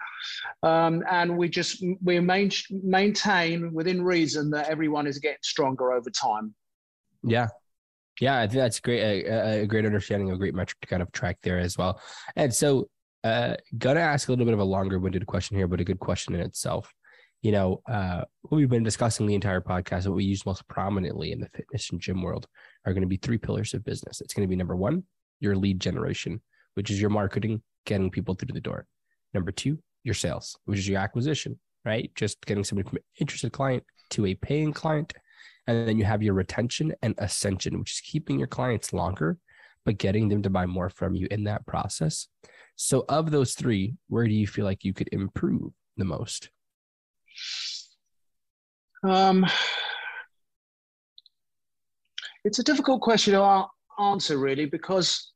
[0.63, 6.09] um, and we just we main, maintain within reason that everyone is getting stronger over
[6.09, 6.53] time.
[7.23, 7.47] Yeah,
[8.19, 9.01] yeah, I think that's great.
[9.01, 12.01] A, a great understanding, a great metric to kind of track there as well.
[12.35, 12.89] And so,
[13.23, 16.35] uh, gonna ask a little bit of a longer-winded question here, but a good question
[16.35, 16.91] in itself.
[17.41, 21.39] You know, uh, we've been discussing the entire podcast, what we use most prominently in
[21.39, 22.47] the fitness and gym world,
[22.85, 24.19] are going to be three pillars of business.
[24.19, 25.03] It's going to be number one,
[25.41, 26.41] your lead generation,
[26.73, 28.85] which is your marketing, getting people through the door.
[29.33, 32.11] Number two, your sales, which is your acquisition, right?
[32.15, 35.13] Just getting somebody from an interested client to a paying client.
[35.67, 39.37] And then you have your retention and ascension, which is keeping your clients longer,
[39.83, 42.27] but getting them to buy more from you in that process.
[42.75, 46.49] So, of those three, where do you feel like you could improve the most?
[49.03, 49.45] Um,
[52.43, 53.65] it's a difficult question to
[53.99, 55.31] answer, really, because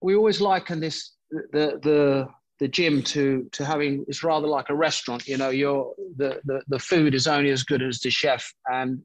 [0.00, 1.12] we always liken this
[1.52, 2.28] the the
[2.60, 6.62] the gym to to having it's rather like a restaurant you know you're the the,
[6.68, 8.52] the food is only as good as the chef.
[8.70, 9.02] And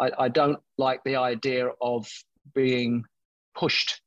[0.00, 2.08] I, I don't like the idea of
[2.54, 3.04] being
[3.54, 4.00] pushed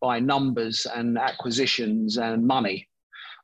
[0.00, 2.88] by numbers and acquisitions and money.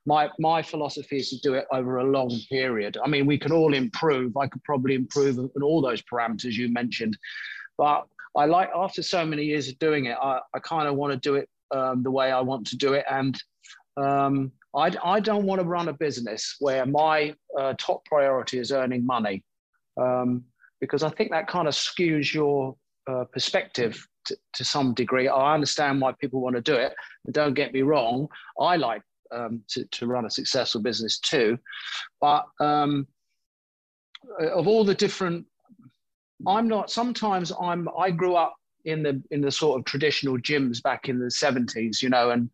[0.07, 2.97] My my philosophy is to do it over a long period.
[3.03, 4.37] I mean we can all improve.
[4.37, 7.17] I could probably improve in all those parameters you mentioned
[7.79, 11.13] but i like after so many years of doing it i, I kind of want
[11.13, 13.05] to do it um, the way i want to do it.
[13.11, 13.41] And
[13.97, 18.73] um, I, I, don't want to run a business where my uh, top priority is
[18.73, 19.43] earning money
[19.97, 20.45] um,
[20.81, 22.77] because I think that kind of skews your
[23.09, 25.29] uh, perspective to, to, some degree.
[25.29, 26.93] I understand why people want to do it.
[27.31, 28.29] Don't get me wrong,
[28.61, 31.59] I like um, to, to, run a successful business too.
[32.21, 33.07] But um,
[34.41, 35.47] of all the different,
[36.47, 40.83] I'm not, sometimes I'm, I grew up in the in the sort of traditional gyms
[40.83, 42.49] back in the 70s, you know, and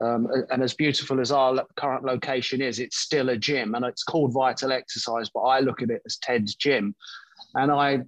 [0.00, 4.02] um, and as beautiful as our current location is, it's still a gym and it's
[4.02, 6.94] called Vital Exercise, but I look at it as Ted's gym.
[7.54, 8.00] And I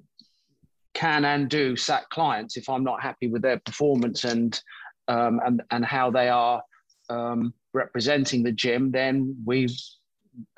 [0.94, 4.60] can and do sack clients if I'm not happy with their performance and
[5.06, 6.62] um, and, and how they are
[7.08, 9.68] um, representing the gym, then we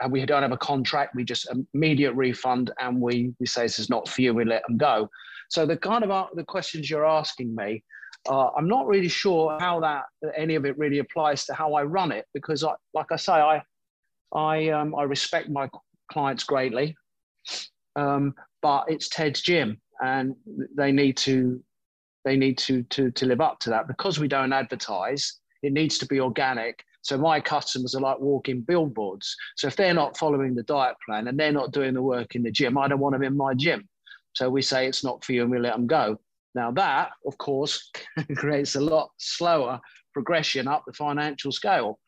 [0.08, 1.14] we don't have a contract.
[1.14, 4.34] We just immediate refund, and we we say this is not for you.
[4.34, 5.08] We let them go.
[5.48, 7.84] So the kind of the questions you're asking me
[8.28, 10.04] uh, I'm not really sure how that
[10.36, 13.32] any of it really applies to how I run it because, I, like I say,
[13.32, 13.62] I
[14.34, 15.68] I um, I respect my
[16.12, 16.96] clients greatly,
[17.96, 20.34] um, but it's Ted's gym, and
[20.76, 21.62] they need to
[22.24, 25.40] they need to to to live up to that because we don't advertise.
[25.62, 26.84] It needs to be organic.
[27.02, 29.34] So my customers are like walking billboards.
[29.56, 32.42] So if they're not following the diet plan and they're not doing the work in
[32.42, 33.88] the gym, I don't want them in my gym.
[34.34, 36.18] So we say it's not for you and we let them go.
[36.54, 37.90] Now that, of course,
[38.36, 39.80] creates a lot slower
[40.12, 41.98] progression up the financial scale.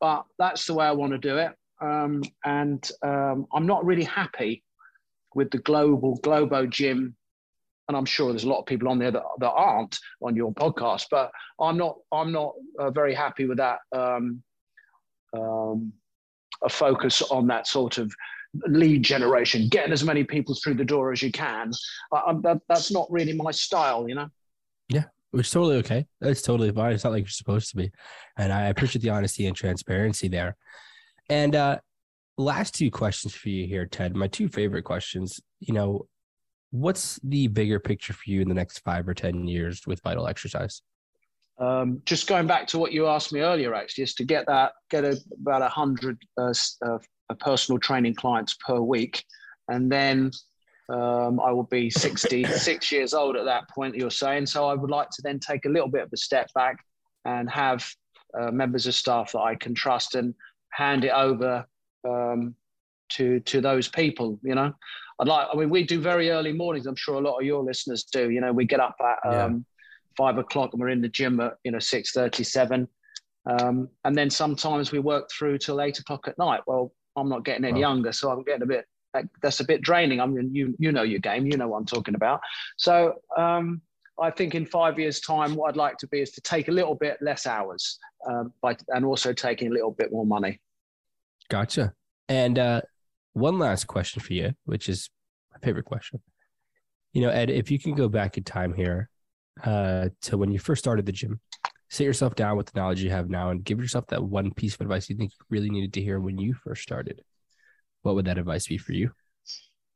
[0.00, 1.52] But that's the way I want to do it.
[1.80, 4.62] Um, and um, I'm not really happy
[5.34, 7.16] with the global Globo Gym.
[7.88, 10.52] And I'm sure there's a lot of people on there that, that aren't on your
[10.54, 11.30] podcast, but
[11.60, 11.96] I'm not.
[12.12, 13.80] I'm not uh, very happy with that.
[13.94, 14.42] Um,
[15.36, 15.92] um,
[16.62, 18.14] a focus on that sort of
[18.66, 21.72] lead generation, getting as many people through the door as you can.
[22.12, 24.28] I, that, that's not really my style, you know.
[24.88, 26.06] Yeah, which is totally okay.
[26.20, 26.92] That's totally fine.
[26.92, 27.90] It's not like you're supposed to be,
[28.38, 30.56] and I appreciate the honesty and transparency there.
[31.28, 31.78] And uh,
[32.36, 34.14] last two questions for you here, Ted.
[34.14, 35.40] My two favorite questions.
[35.60, 36.06] You know,
[36.70, 40.26] what's the bigger picture for you in the next five or ten years with Vital
[40.26, 40.82] Exercise?
[41.58, 44.72] Um, just going back to what you asked me earlier, actually, is to get that
[44.90, 46.52] get a, about a hundred uh,
[46.84, 46.98] uh,
[47.34, 49.24] personal training clients per week,
[49.68, 50.30] and then
[50.88, 53.96] um, I will be 66 years old at that point.
[53.96, 54.66] You're saying so.
[54.66, 56.76] I would like to then take a little bit of a step back
[57.24, 57.86] and have
[58.38, 60.34] uh, members of staff that I can trust and
[60.70, 61.66] hand it over
[62.06, 62.54] um,
[63.10, 64.38] to to those people.
[64.42, 64.72] You know,
[65.20, 65.48] I'd like.
[65.52, 66.86] I mean, we do very early mornings.
[66.86, 68.30] I'm sure a lot of your listeners do.
[68.30, 69.58] You know, we get up at um, yeah.
[70.16, 72.86] five o'clock and we're in the gym at you know six thirty-seven,
[73.46, 76.60] um, and then sometimes we work through till eight o'clock at night.
[76.66, 78.86] Well, I'm not getting any younger, so I'm getting a bit.
[79.42, 80.20] That's a bit draining.
[80.20, 81.46] I mean, you you know your game.
[81.46, 82.40] You know what I'm talking about.
[82.76, 83.14] So.
[83.36, 83.82] Um,
[84.16, 86.70] I think in five years' time, what I'd like to be is to take a
[86.70, 87.98] little bit less hours,
[88.30, 90.60] uh, by, and also taking a little bit more money.
[91.48, 91.94] Gotcha.
[92.28, 92.82] And uh,
[93.32, 95.10] one last question for you, which is
[95.52, 96.20] my favorite question.
[97.12, 99.08] You know, Ed, if you can go back in time here
[99.62, 101.40] uh, to when you first started the gym,
[101.94, 104.74] sit yourself down with the knowledge you have now and give yourself that one piece
[104.74, 107.22] of advice you think you really needed to hear when you first started.
[108.02, 109.12] What would that advice be for you?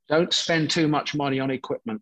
[0.09, 2.01] Don't spend too much money on equipment.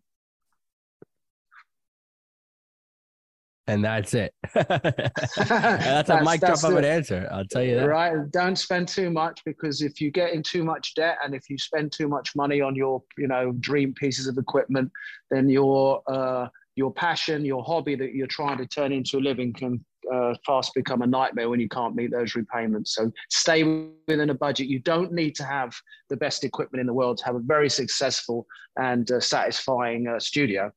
[3.67, 4.33] and that's it.
[4.53, 7.27] that's, a mic drop of an answer.
[7.29, 7.89] I'll tell you that.
[7.89, 8.15] Right.
[8.31, 11.57] Don't spend too much because if you get in too much debt and if you
[11.57, 14.89] spend too much money on your, you know, dream pieces of equipment,
[15.31, 19.51] then your uh, your passion, your hobby that you're trying to turn into a living
[19.51, 22.95] can uh, fast become a nightmare when you can't meet those repayments.
[22.95, 23.63] So stay
[24.07, 24.67] within a budget.
[24.67, 25.73] You don't need to have
[26.09, 28.45] the best equipment in the world to have a very successful
[28.77, 30.71] and uh, satisfying uh, studio.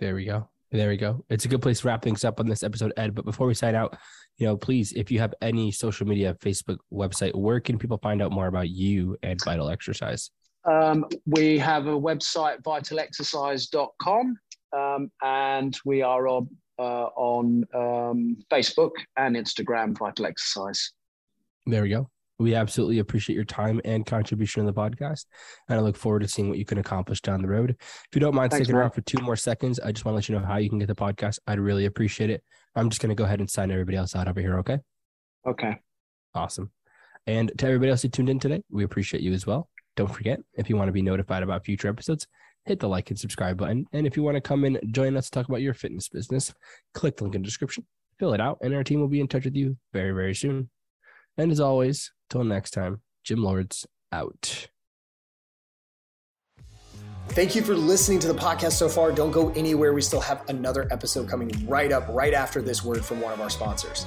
[0.00, 0.48] There we go.
[0.72, 1.24] There we go.
[1.30, 3.14] It's a good place to wrap things up on this episode, Ed.
[3.14, 3.96] But before we sign out,
[4.36, 8.20] you know, please, if you have any social media, Facebook, website, where can people find
[8.20, 10.30] out more about you and Vital Exercise?
[10.64, 14.38] Um, we have a website, vitalexercise.com,
[14.76, 20.92] um, and we are on, uh, on um, Facebook and Instagram, Vital Exercise.
[21.66, 22.08] There we go.
[22.38, 25.24] We absolutely appreciate your time and contribution in the podcast.
[25.68, 27.70] And I look forward to seeing what you can accomplish down the road.
[27.80, 28.82] If you don't mind Thanks, sticking man.
[28.82, 30.78] around for two more seconds, I just want to let you know how you can
[30.78, 31.40] get the podcast.
[31.48, 32.44] I'd really appreciate it.
[32.76, 34.58] I'm just going to go ahead and sign everybody else out over here.
[34.60, 34.78] Okay.
[35.46, 35.78] Okay.
[36.34, 36.70] Awesome.
[37.26, 39.68] And to everybody else who tuned in today, we appreciate you as well.
[39.96, 42.28] Don't forget, if you want to be notified about future episodes,
[42.68, 43.86] hit the like and subscribe button.
[43.92, 46.52] And if you want to come and join us to talk about your fitness business,
[46.94, 47.86] click the link in the description,
[48.18, 50.70] fill it out, and our team will be in touch with you very, very soon.
[51.36, 54.68] And as always, till next time, Gym Lords out.
[57.30, 59.12] Thank you for listening to the podcast so far.
[59.12, 59.92] Don't go anywhere.
[59.92, 63.40] We still have another episode coming right up, right after this word from one of
[63.40, 64.06] our sponsors.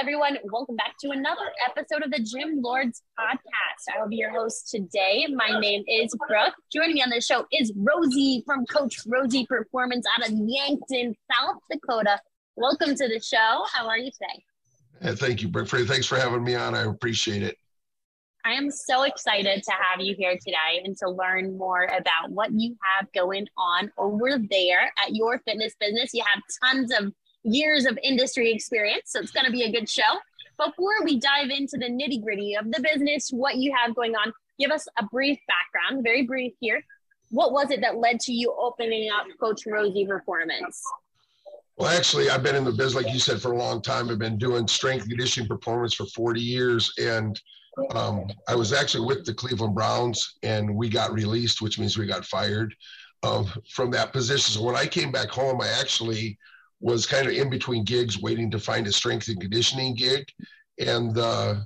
[0.00, 0.38] Everyone.
[0.44, 3.94] Welcome back to another episode of the Gym Lords podcast.
[3.94, 5.26] I will be your host today.
[5.28, 6.54] My name is Brooke.
[6.72, 11.56] Joining me on the show is Rozy from Coach Rozy Performance out of Yankton, South
[11.70, 12.18] Dakota.
[12.56, 13.66] Welcome to the show.
[13.70, 15.10] How are you today?
[15.10, 15.68] Uh, thank you, Brooke.
[15.68, 16.74] Thanks for having me on.
[16.74, 17.58] I appreciate it.
[18.42, 22.50] I am so excited to have you here today and to learn more about what
[22.52, 26.14] you have going on over there at your fitness business.
[26.14, 27.12] You have tons of
[27.44, 30.02] years of industry experience, so it's going to be a good show.
[30.58, 34.32] Before we dive into the nitty gritty of the business, what you have going on,
[34.58, 36.82] give us a brief background, very brief here.
[37.30, 40.82] What was it that led to you opening up Coach Rozy Performance?
[41.76, 44.10] Well, actually, I've been in the business, like you said, for a long time.
[44.10, 46.92] I've been doing strength conditioning performance for 40 years.
[46.98, 47.40] And
[47.94, 52.06] um, I was actually with the Cleveland Browns and we got released, which means we
[52.06, 52.74] got fired
[53.22, 54.52] um, from that position.
[54.54, 56.38] So when I came back home, I actually
[56.80, 60.26] was kind of in between gigs waiting to find a strength and conditioning gig.
[60.78, 61.56] And uh,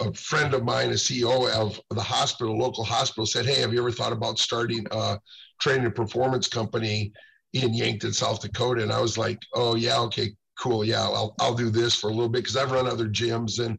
[0.00, 3.80] a friend of mine, a CEO of the hospital, local hospital, said, Hey, have you
[3.80, 5.18] ever thought about starting a
[5.60, 7.12] training and performance company
[7.54, 8.82] in Yankton, South Dakota?
[8.82, 10.84] And I was like, Oh, yeah, okay, cool.
[10.84, 13.78] Yeah, I'll, I'll do this for a little bit because I've run other gyms and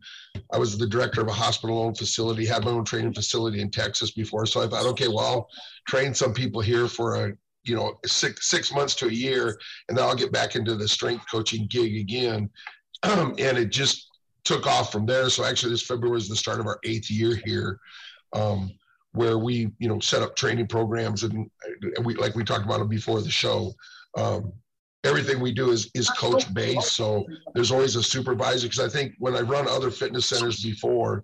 [0.51, 3.69] I was the director of a hospital owned facility, had my own training facility in
[3.69, 4.47] Texas before.
[4.47, 5.47] So I thought, okay, well, I'll
[5.87, 7.33] train some people here for a
[7.63, 9.57] you know six six months to a year
[9.87, 12.49] and then i'll get back into the strength coaching gig again.
[13.03, 14.07] And it just
[14.43, 15.29] took off from there.
[15.29, 17.79] So actually this february is the start of our eighth year here
[18.33, 18.71] um,
[19.13, 21.49] where we you know set up training programs and,
[21.95, 23.73] and we like we talked about it before the show
[24.17, 24.53] um,
[25.03, 26.93] everything we do is is coach based.
[26.93, 31.23] So there's always a supervisor because i think when i run other fitness centers before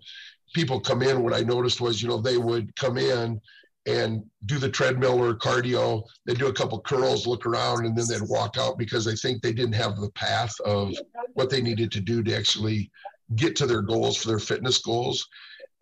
[0.54, 3.40] people come in what i noticed was you know they would come in
[3.88, 6.02] and do the treadmill or cardio.
[6.26, 9.40] They do a couple curls, look around, and then they'd walk out because they think
[9.40, 10.94] they didn't have the path of
[11.32, 12.90] what they needed to do to actually
[13.34, 15.26] get to their goals for their fitness goals.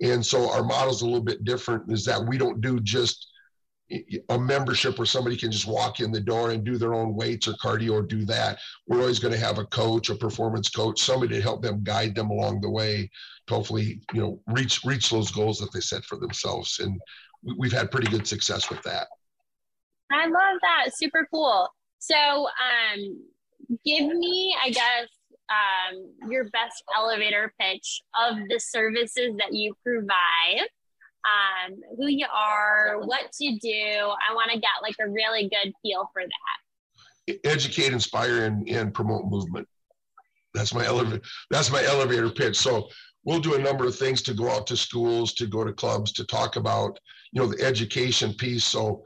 [0.01, 3.27] And so our model is a little bit different is that we don't do just
[4.31, 7.47] a membership where somebody can just walk in the door and do their own weights
[7.47, 8.59] or cardio or do that.
[8.89, 12.15] We're always going to have a coach, a performance coach, somebody to help them guide
[12.15, 13.09] them along the way
[13.47, 16.81] to hopefully, you know, reach reach those goals that they set for themselves.
[16.81, 17.01] And
[17.57, 19.09] we've had pretty good success with that.
[20.11, 20.97] I love that.
[20.97, 21.68] Super cool.
[21.99, 23.24] So, um,
[23.84, 25.09] give me, I guess,
[25.49, 30.66] um, your best elevator pitch of the services that you provide,
[31.24, 33.70] um, who you are, what you do.
[33.70, 37.38] I want to get like a really good feel for that.
[37.44, 39.66] Educate, inspire, and, and promote movement.
[40.55, 41.22] That's my elevator.
[41.51, 42.57] That's my elevator pitch.
[42.57, 42.88] So
[43.24, 46.12] we'll do a number of things to go out to schools, to go to clubs,
[46.12, 46.99] to talk about
[47.37, 48.64] you know the education piece.
[48.64, 49.03] So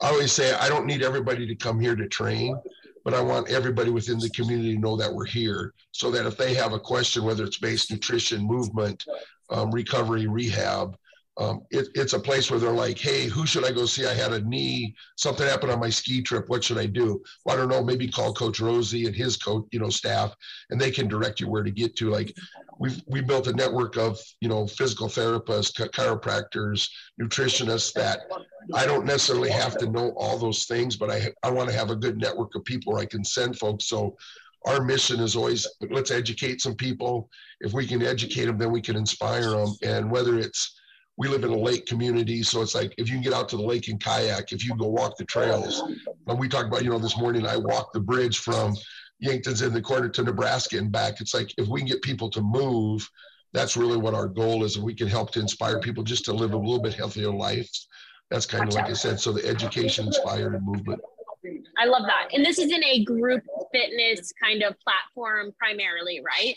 [0.00, 2.58] i always say i don't need everybody to come here to train
[3.04, 6.36] but i want everybody within the community to know that we're here so that if
[6.36, 9.04] they have a question whether it's based nutrition movement
[9.50, 10.96] um, recovery rehab
[11.36, 14.06] um, it, it's a place where they're like, hey, who should I go see?
[14.06, 16.48] I had a knee, something happened on my ski trip.
[16.48, 17.22] What should I do?
[17.44, 17.82] Well, I don't know.
[17.82, 20.32] Maybe call Coach Rozy and his coach, you know, staff,
[20.70, 22.10] and they can direct you where to get to.
[22.10, 22.34] Like,
[22.78, 26.88] we've we built a network of you know physical therapists, chiropractors,
[27.20, 28.20] nutritionists that
[28.72, 31.90] I don't necessarily have to know all those things, but I I want to have
[31.90, 33.88] a good network of people I can send folks.
[33.88, 34.16] So
[34.66, 37.28] our mission is always let's educate some people.
[37.60, 39.74] If we can educate them, then we can inspire them.
[39.82, 40.80] And whether it's
[41.16, 43.56] we live in a lake community, so it's like if you can get out to
[43.56, 45.82] the lake and kayak, if you go walk the trails.
[46.26, 48.74] And we talked about, you know, this morning I walked the bridge from
[49.20, 51.20] Yankton's in the corner to Nebraska and back.
[51.20, 53.08] It's like if we can get people to move,
[53.52, 54.74] that's really what our goal is.
[54.74, 57.70] And we can help to inspire people just to live a little bit healthier life.
[58.30, 59.20] That's kind of like I said.
[59.20, 61.00] So the education, inspire, and movement.
[61.78, 62.28] I love that.
[62.32, 66.56] And this is in a group fitness kind of platform primarily, right?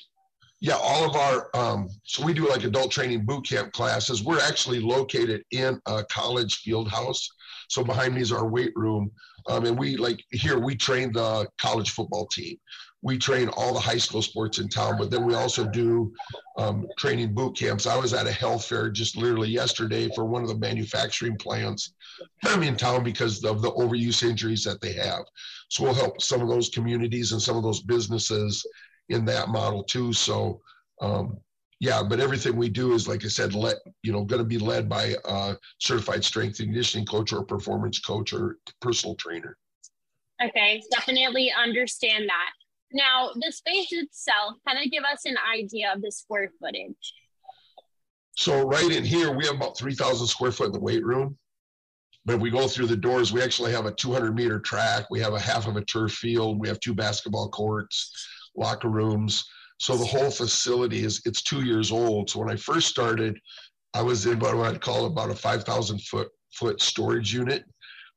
[0.59, 4.23] Yeah, all of our um, so we do like adult training boot camp classes.
[4.23, 7.29] We're actually located in a college field house.
[7.69, 9.11] So behind me is our weight room,
[9.47, 12.57] um, and we like here we train the college football team.
[13.03, 16.11] We train all the high school sports in town, but then we also do
[16.57, 17.85] um, training boot camps.
[17.85, 21.93] I was at a health fair just literally yesterday for one of the manufacturing plants
[22.63, 25.23] in town because of the overuse injuries that they have.
[25.69, 28.65] So we'll help some of those communities and some of those businesses
[29.09, 30.13] in that model too.
[30.13, 30.61] So
[31.01, 31.37] um,
[31.79, 34.57] yeah, but everything we do is like I said, let you know, going to be
[34.57, 39.57] led by a certified strength and conditioning coach or performance coach or personal trainer.
[40.43, 42.51] Okay, definitely understand that.
[42.93, 47.13] Now, the space itself, kind of give us an idea of the square footage.
[48.37, 51.37] So right in here, we have about 3,000 square foot in the weight room.
[52.23, 55.05] But if we go through the doors, we actually have a 200 meter track.
[55.09, 56.59] We have a half of a turf field.
[56.59, 58.11] We have two basketball courts
[58.57, 59.45] locker rooms.
[59.79, 62.29] So the whole facility is it's two years old.
[62.29, 63.39] So when I first started,
[63.93, 67.63] I was in what I'd call about a 5,000 foot foot storage unit.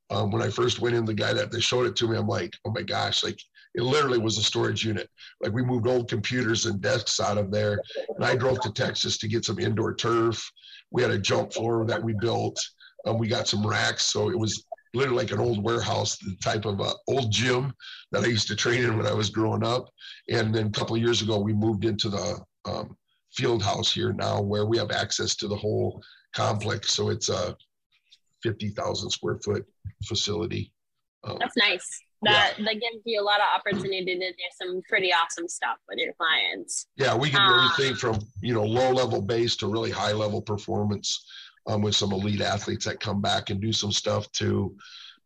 [0.08, 2.26] Um, when I first went in, the guy that they showed it to me, I'm
[2.26, 3.38] like, oh my gosh, like
[3.74, 5.08] it literally was a storage unit.
[5.40, 7.80] Like we moved old computers and desks out of there.
[8.16, 10.50] And I drove to Texas to get some indoor turf.
[10.90, 12.58] We had a jump floor that we built.
[13.06, 14.06] Um, we got some racks.
[14.06, 17.72] So it was literally like an old warehouse, the type of uh, old gym
[18.12, 19.88] that I used to train in when I was growing up.
[20.28, 22.96] And then a couple of years ago, we moved into the um,
[23.34, 26.02] field house here now where we have access to the whole
[26.34, 26.92] complex.
[26.92, 27.56] So it's a
[28.42, 29.64] 50,000 square foot
[30.04, 30.72] facility.
[31.24, 32.02] Um, That's nice.
[32.22, 32.64] That, yeah.
[32.66, 36.12] that gives you a lot of opportunity to do some pretty awesome stuff with your
[36.14, 36.86] clients.
[36.96, 40.12] Yeah, we can do um, everything from you know low level base to really high
[40.12, 41.24] level performance
[41.66, 44.74] um, with some elite athletes that come back and do some stuff to.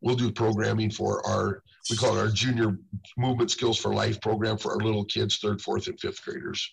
[0.00, 2.78] We'll do programming for our we call it our junior
[3.16, 6.70] movement skills for life program for our little kids, third, fourth, and fifth graders.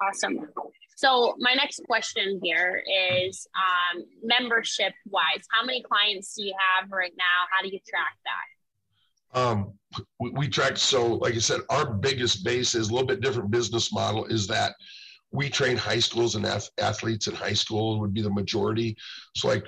[0.00, 0.48] Awesome.
[0.96, 2.82] So my next question here
[3.22, 7.46] is um, membership wise, how many clients do you have right now?
[7.50, 9.40] How do you track that?
[9.40, 9.72] Um,
[10.20, 13.50] we, we track so like I said, our biggest base is a little bit different
[13.50, 14.74] business model is that
[15.34, 18.96] we train high schools and ath- athletes in high school would be the majority.
[19.34, 19.64] So like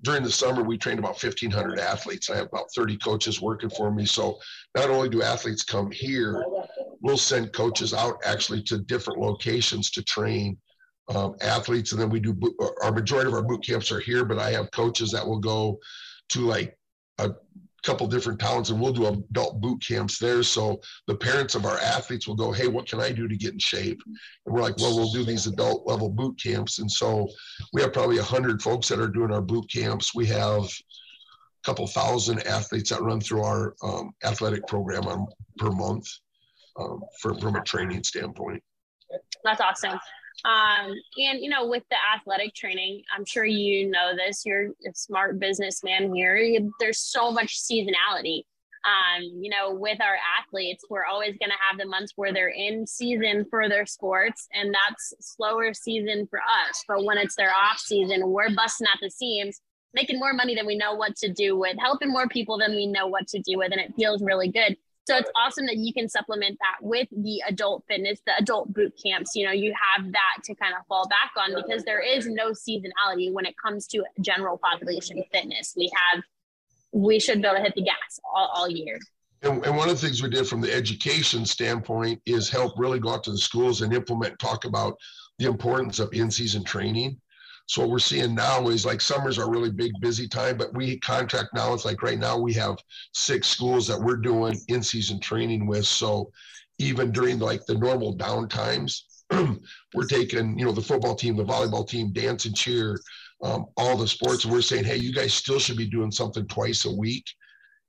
[0.00, 2.30] during the summer, we trained about 1,500 athletes.
[2.30, 4.06] I have about 30 coaches working for me.
[4.06, 4.38] So
[4.74, 6.42] not only do athletes come here,
[7.02, 10.56] we'll send coaches out actually to different locations to train
[11.14, 11.92] um, athletes.
[11.92, 12.34] And then we do
[12.82, 15.78] our majority of our boot camps are here, but I have coaches that will go
[16.30, 16.78] to like
[17.18, 17.32] a
[17.82, 20.42] couple different towns and we'll do adult boot camps there.
[20.42, 23.52] So the parents of our athletes will go, Hey, what can I do to get
[23.52, 24.00] in shape?
[24.06, 26.78] And we're like, well, we'll do these adult level boot camps.
[26.78, 27.28] And so
[27.72, 30.14] we have probably a hundred folks that are doing our boot camps.
[30.14, 30.68] We have a
[31.64, 35.26] couple thousand athletes that run through our um, athletic program on,
[35.58, 36.06] per month
[36.78, 38.62] um, for, from a training standpoint.
[39.44, 39.98] That's awesome.
[40.44, 44.44] Um, and you know, with the athletic training, I'm sure you know this.
[44.46, 46.38] You're a smart businessman here.
[46.78, 48.44] There's so much seasonality.
[48.82, 52.48] Um, you know, with our athletes, we're always going to have the months where they're
[52.48, 56.82] in season for their sports, and that's slower season for us.
[56.88, 59.60] But when it's their off season, we're busting at the seams,
[59.92, 62.86] making more money than we know what to do with, helping more people than we
[62.86, 64.78] know what to do with, and it feels really good.
[65.10, 68.92] So it's awesome that you can supplement that with the adult fitness, the adult boot
[69.04, 69.32] camps.
[69.34, 72.52] You know, you have that to kind of fall back on because there is no
[72.52, 75.74] seasonality when it comes to general population fitness.
[75.76, 76.22] We have,
[76.92, 79.00] we should be able to hit the gas all, all year.
[79.42, 83.00] And, and, one of the things we did from the education standpoint is help really
[83.00, 84.96] go out to the schools and implement, talk about
[85.40, 87.20] the importance of in-season training.
[87.70, 90.98] So what we're seeing now is like summers are really big, busy time, but we
[90.98, 91.72] contract now.
[91.72, 92.76] It's like right now we have
[93.14, 95.86] six schools that we're doing in-season training with.
[95.86, 96.32] So
[96.80, 99.06] even during like the normal down times,
[99.94, 102.98] we're taking, you know, the football team, the volleyball team, dance and cheer,
[103.44, 104.44] um, all the sports.
[104.44, 107.26] We're saying, hey, you guys still should be doing something twice a week.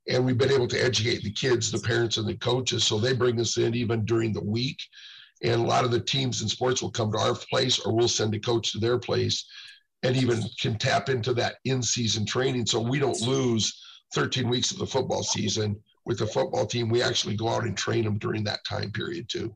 [0.08, 2.84] And we've been able to educate the kids, the parents, and the coaches.
[2.84, 4.78] So they bring us in even during the week.
[5.42, 8.06] And a lot of the teams and sports will come to our place or we'll
[8.06, 9.44] send a coach to their place
[10.02, 12.66] and even can tap into that in-season training.
[12.66, 13.80] So we don't lose
[14.14, 16.88] 13 weeks of the football season with the football team.
[16.88, 19.54] We actually go out and train them during that time period too.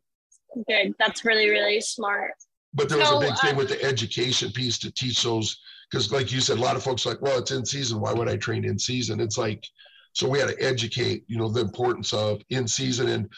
[0.69, 2.33] Good that's really really smart.
[2.73, 5.59] But there was so, a big thing um, with the education piece to teach those
[5.91, 8.29] because like you said a lot of folks like well it's in season why would
[8.29, 9.65] i train in season it's like
[10.13, 13.29] so we had to educate you know the importance of in season and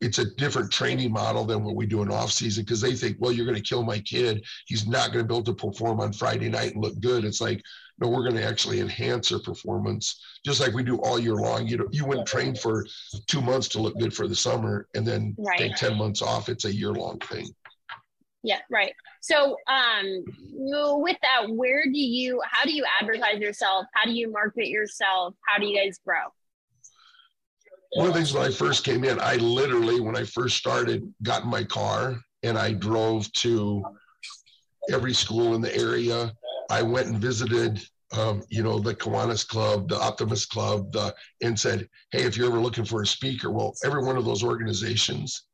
[0.00, 3.16] it's a different training model than what we do in off season because they think,
[3.18, 4.44] well, you're going to kill my kid.
[4.66, 7.24] He's not going to be able to perform on Friday night and look good.
[7.24, 7.62] It's like,
[8.00, 11.66] no, we're going to actually enhance their performance just like we do all year long.
[11.66, 12.86] You know, you wouldn't train for
[13.26, 15.58] two months to look good for the summer and then right.
[15.58, 16.48] take 10 months off.
[16.48, 17.48] It's a year long thing.
[18.44, 18.92] Yeah, right.
[19.20, 23.86] So, um, with that, where do you, how do you advertise yourself?
[23.94, 25.34] How do you market yourself?
[25.44, 26.22] How do you guys grow?
[27.94, 31.02] One of the things when I first came in, I literally, when I first started,
[31.22, 33.82] got in my car and I drove to
[34.92, 36.32] every school in the area.
[36.70, 37.82] I went and visited,
[38.12, 42.48] um, you know, the Kiwanis Club, the Optimist Club, the, and said, hey, if you're
[42.48, 45.44] ever looking for a speaker, well, every one of those organizations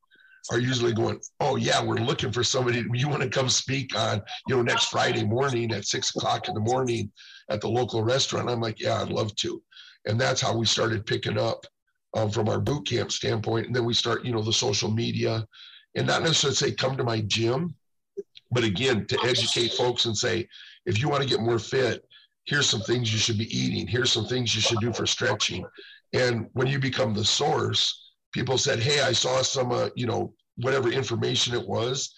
[0.50, 2.84] are usually going, oh yeah, we're looking for somebody.
[2.92, 6.54] You want to come speak on, you know, next Friday morning at six o'clock in
[6.54, 7.10] the morning
[7.48, 8.50] at the local restaurant?
[8.50, 9.62] I'm like, yeah, I'd love to.
[10.06, 11.64] And that's how we started picking up
[12.14, 13.66] um, from our boot camp standpoint.
[13.66, 15.46] And then we start, you know, the social media
[15.94, 17.74] and not necessarily say, come to my gym,
[18.50, 20.48] but again, to educate folks and say,
[20.86, 22.04] if you want to get more fit,
[22.44, 23.86] here's some things you should be eating.
[23.86, 25.64] Here's some things you should do for stretching.
[26.12, 30.34] And when you become the source, people said, hey, I saw some, uh, you know,
[30.56, 32.14] whatever information it was,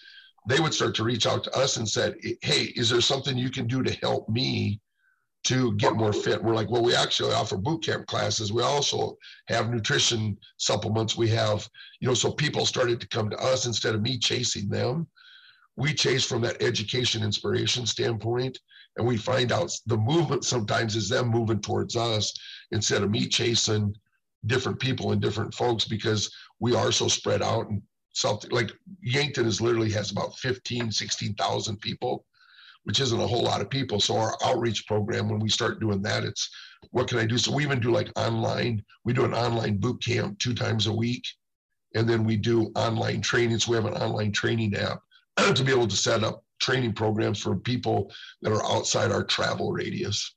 [0.47, 3.49] they would start to reach out to us and said, "Hey, is there something you
[3.49, 4.79] can do to help me
[5.47, 8.53] to get more fit?" We're like, "Well, we actually offer boot camp classes.
[8.53, 9.17] We also
[9.47, 11.15] have nutrition supplements.
[11.15, 11.69] We have,
[11.99, 15.07] you know, so people started to come to us instead of me chasing them.
[15.75, 18.59] We chase from that education inspiration standpoint,
[18.97, 22.33] and we find out the movement sometimes is them moving towards us
[22.71, 23.95] instead of me chasing
[24.45, 27.81] different people and different folks because we are so spread out and
[28.13, 28.71] something like
[29.01, 32.25] Yankton is literally has about 15, 16,000 people,
[32.83, 33.99] which isn't a whole lot of people.
[33.99, 36.49] So our outreach program, when we start doing that, it's
[36.91, 37.37] what can I do?
[37.37, 40.93] So we even do like online, we do an online boot camp two times a
[40.93, 41.23] week.
[41.95, 43.59] And then we do online training.
[43.59, 44.99] So we have an online training app
[45.55, 48.11] to be able to set up training programs for people
[48.41, 50.35] that are outside our travel radius.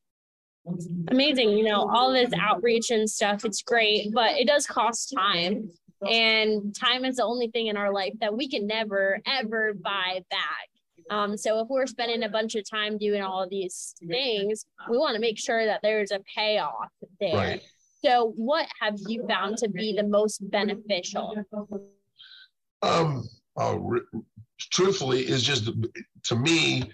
[1.10, 1.50] Amazing.
[1.50, 5.70] You know, all this outreach and stuff, it's great, but it does cost time.
[6.08, 10.20] And time is the only thing in our life that we can never, ever buy
[10.30, 10.69] back.
[11.10, 14.96] Um, so if we're spending a bunch of time doing all of these things, we
[14.96, 16.88] want to make sure that there's a payoff
[17.20, 17.36] there.
[17.36, 17.62] Right.
[18.04, 21.34] So what have you found to be the most beneficial?
[22.82, 23.76] Um, uh,
[24.58, 25.70] truthfully, is just
[26.24, 26.90] to me,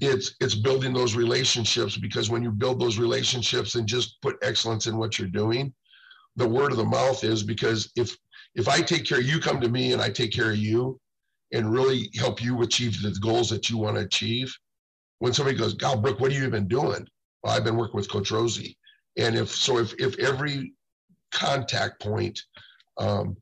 [0.00, 4.86] it's it's building those relationships because when you build those relationships and just put excellence
[4.86, 5.72] in what you're doing,
[6.36, 8.16] the word of the mouth is because if
[8.54, 11.00] if I take care, of you come to me and I take care of you
[11.52, 14.54] and really help you achieve the goals that you want to achieve.
[15.18, 17.06] When somebody goes, God, Brooke, what have you been doing?
[17.42, 18.76] Well, I've been working with Coach Rozy.
[19.16, 20.72] And if so, if, if every
[21.32, 22.40] contact point
[22.98, 23.36] um,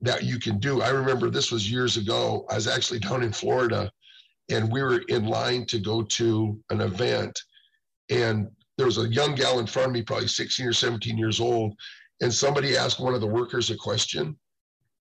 [0.00, 2.44] that you can do, I remember this was years ago.
[2.50, 3.90] I was actually down in Florida
[4.50, 7.40] and we were in line to go to an event.
[8.10, 11.40] And there was a young gal in front of me, probably 16 or 17 years
[11.40, 11.74] old.
[12.20, 14.36] And somebody asked one of the workers a question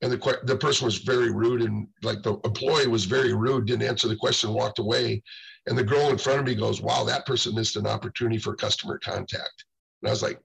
[0.03, 3.87] and the the person was very rude and like the employee was very rude didn't
[3.87, 5.23] answer the question walked away.
[5.65, 8.53] And the girl in front of me goes wow that person missed an opportunity for
[8.53, 9.63] customer contact.
[10.01, 10.39] And i was like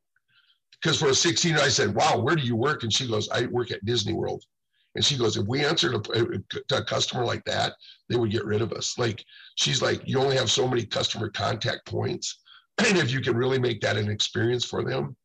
[0.81, 2.85] because for a 16 i said wow where do you work?
[2.85, 4.45] And she goes i work at disney world.
[4.95, 7.75] And she goes if we answered a, a customer like that
[8.09, 8.97] they would get rid of us.
[8.97, 9.25] Like
[9.57, 12.43] she's like you only have so many customer contact points
[12.87, 15.17] and if you can really make that an experience for them.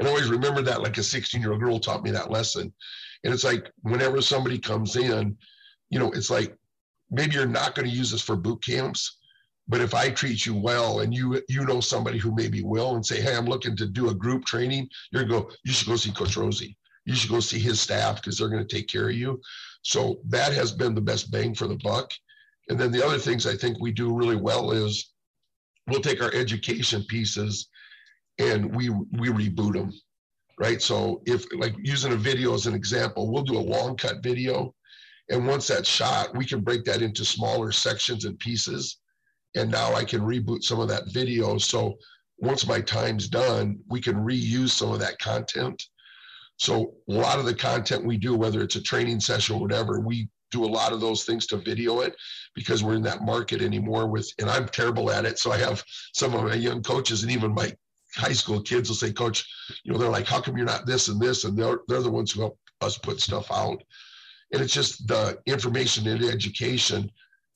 [0.00, 2.72] And I always remember that like a 16 year old girl taught me that lesson
[3.24, 5.36] and it's like whenever somebody comes in,
[5.90, 6.54] you know, it's like
[7.10, 9.18] maybe you're not going to use this for boot camps,
[9.68, 13.04] but if I treat you well and you you know somebody who maybe will and
[13.04, 15.96] say, hey, I'm looking to do a group training, you're gonna go, you should go
[15.96, 16.76] see Coach Rozy.
[17.04, 19.40] You should go see his staff because they're going to take care of you.
[19.82, 22.12] So that has been the best bang for the buck.
[22.68, 25.12] And then the other things I think we do really well is
[25.86, 27.68] we'll take our education pieces
[28.38, 29.92] and we we reboot them
[30.60, 30.80] right?
[30.80, 34.74] So if like using a video as an example, we'll do a long cut video.
[35.30, 38.98] And once that's shot, we can break that into smaller sections and pieces.
[39.56, 41.56] And now I can reboot some of that video.
[41.56, 41.96] So
[42.38, 45.82] once my time's done, we can reuse some of that content.
[46.58, 49.98] So a lot of the content we do, whether it's a training session or whatever,
[50.00, 52.14] we do a lot of those things to video it
[52.54, 55.38] because we're in that market anymore with and I'm terrible at it.
[55.38, 55.82] So I have
[56.12, 57.72] some of my young coaches and even my
[58.16, 59.46] high school kids will say, Coach,
[59.84, 61.44] you know, they're like, how come you're not this and this?
[61.44, 63.82] And they're, they're the ones who help us put stuff out.
[64.52, 67.10] And it's just the information and education.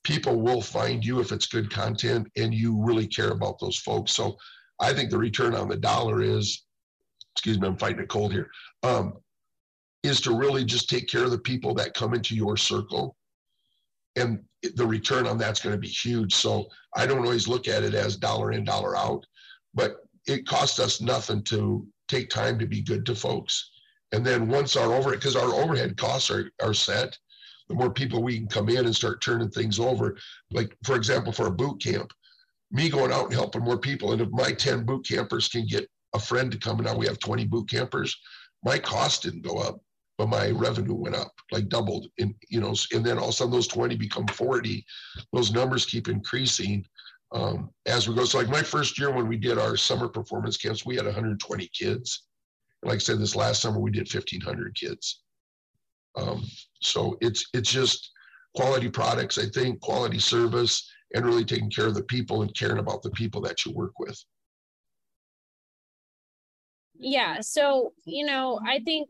[0.05, 4.13] People will find you if it's good content and you really care about those folks.
[4.13, 4.37] So
[4.81, 6.65] I think the return on the dollar is,
[7.35, 8.49] excuse me, I'm fighting a cold here,
[8.83, 9.15] um,
[10.03, 13.17] is to really just take care of the people that come into your circle.
[14.17, 14.45] And
[14.77, 16.35] the return on that's going to be huge.
[16.35, 19.27] So I don't always look at it as dollar in, dollar out,
[19.75, 19.97] but
[20.27, 23.71] it costs us nothing to take time to be good to folks.
[24.13, 27.17] And then once our overhead, because our overhead costs are, are set,
[27.69, 30.17] the more people we can come in and start turning things over.
[30.51, 32.13] Like, for example, for a boot camp,
[32.71, 34.13] me going out and helping more people.
[34.13, 37.07] And if my 10 boot campers can get a friend to come, and now we
[37.07, 38.17] have 20 boot campers,
[38.65, 39.81] my cost didn't go up,
[40.19, 42.09] but my revenue went up, like doubled.
[42.19, 44.85] And, you know, and then all of a sudden those 20 become 40.
[45.33, 46.85] Those numbers keep increasing
[47.35, 48.25] um, as we go.
[48.25, 51.69] So like my first year when we did our summer performance camps, we had 120
[51.79, 52.25] kids.
[52.85, 55.23] Like I said, this last summer we did 1,500 kids.
[56.17, 56.45] Um,
[56.81, 58.11] so it's it's just
[58.55, 62.79] quality products, I think, quality service, and really taking care of the people and caring
[62.79, 64.17] about the people that you work with
[66.97, 69.09] yeah so you know i think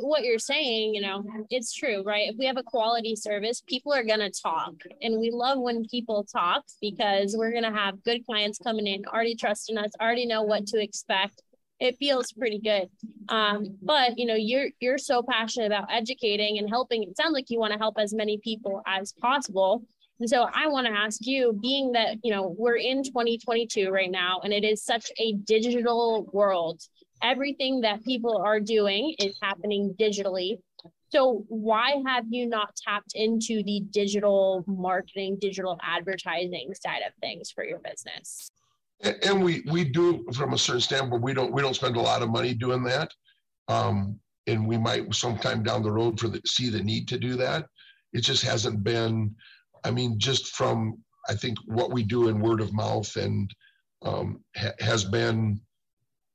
[0.00, 3.92] what you're saying you know it's true right if we have a quality service people
[3.92, 4.72] are going to talk
[5.02, 9.04] and we love when people talk because we're going to have good clients coming in
[9.06, 11.42] already trusting us already know what to expect
[11.80, 12.88] it feels pretty good.
[13.28, 17.02] Um, but you know, you're you're so passionate about educating and helping.
[17.02, 19.82] It sounds like you want to help as many people as possible.
[20.20, 24.10] And so I want to ask you, being that you know we're in 2022 right
[24.10, 26.82] now, and it is such a digital world.
[27.22, 30.58] Everything that people are doing is happening digitally.
[31.10, 37.50] So why have you not tapped into the digital marketing, digital advertising side of things
[37.50, 38.50] for your business?
[39.00, 41.22] And, we we do from a certain standpoint.
[41.22, 43.12] We don't we don't spend a lot of money doing that,
[43.68, 47.36] um, and we might sometime down the road for the see the need to do
[47.36, 47.66] that.
[48.12, 49.36] It just hasn't been.
[49.84, 50.98] I mean, just from
[51.28, 53.54] I think what we do in word of mouth and
[54.02, 55.60] um, ha- has been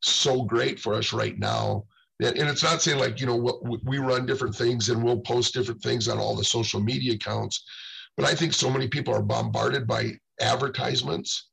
[0.04, 1.86] so great for us right now.
[2.22, 5.20] And, and it's not saying like you know what, we run different things and we'll
[5.20, 7.64] post different things on all the social media accounts,
[8.18, 11.50] but I think so many people are bombarded by advertisements.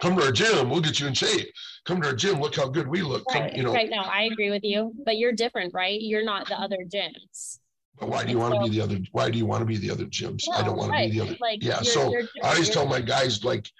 [0.00, 1.48] Come to our gym we'll get you in shape.
[1.84, 3.24] Come to our gym look how good we look.
[3.30, 3.72] Come, right, you know.
[3.72, 6.00] right now i agree with you but you're different right?
[6.00, 7.58] You're not the other gyms.
[7.98, 9.76] But why do you want to be the other why do you want to be
[9.76, 10.44] the other gyms?
[10.48, 11.06] No, i don't want right.
[11.06, 13.70] to be the other like, yeah you're, so you're, i always tell my guys like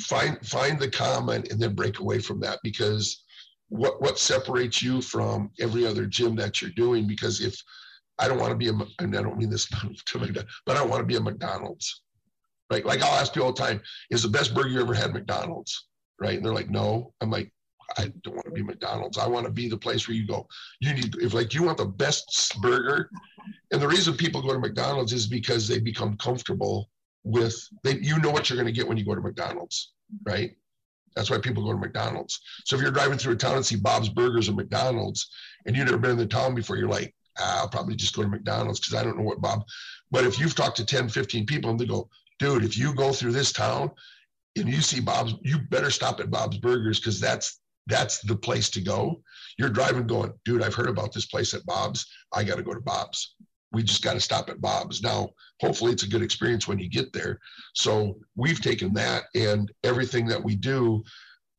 [0.00, 3.23] find find the comment and then break away from that because
[3.68, 7.60] what what separates you from every other gym that you're doing because if
[8.18, 9.66] i don't want to be a and i don't mean this
[10.06, 12.02] to that but i don't want to be a mcdonald's
[12.70, 15.12] like like i'll ask people all the time is the best burger you ever had
[15.12, 15.86] mcdonald's
[16.18, 16.36] right?
[16.36, 17.12] And they're like, no.
[17.20, 17.52] I'm like,
[17.98, 19.18] I don't want to be McDonald's.
[19.18, 20.46] I want to be the place where you go.
[20.80, 23.10] You need if like you want the best burger,
[23.70, 26.90] and the reason people go to McDonald's is because they become comfortable
[27.24, 27.98] with they.
[27.98, 29.92] You know what you're going to get when you go to McDonald's,
[30.24, 30.52] right?
[31.14, 32.40] That's why people go to McDonald's.
[32.64, 35.28] So if you're driving through a town and see Bob's Burgers or McDonald's,
[35.66, 38.22] and you've never been in the town before, you're like, ah, I'll probably just go
[38.22, 39.64] to McDonald's because I don't know what Bob.
[40.10, 42.08] But if you've talked to 10, 15 people and they go,
[42.38, 43.90] dude, if you go through this town
[44.56, 48.70] and you see Bob's, you better stop at Bob's Burgers because that's that's the place
[48.70, 49.22] to go.
[49.58, 52.06] You're driving going, dude, I've heard about this place at Bob's.
[52.32, 53.34] I got to go to Bob's.
[53.74, 55.02] We just got to stop at Bob's.
[55.02, 57.38] Now, hopefully it's a good experience when you get there.
[57.74, 61.02] So we've taken that and everything that we do,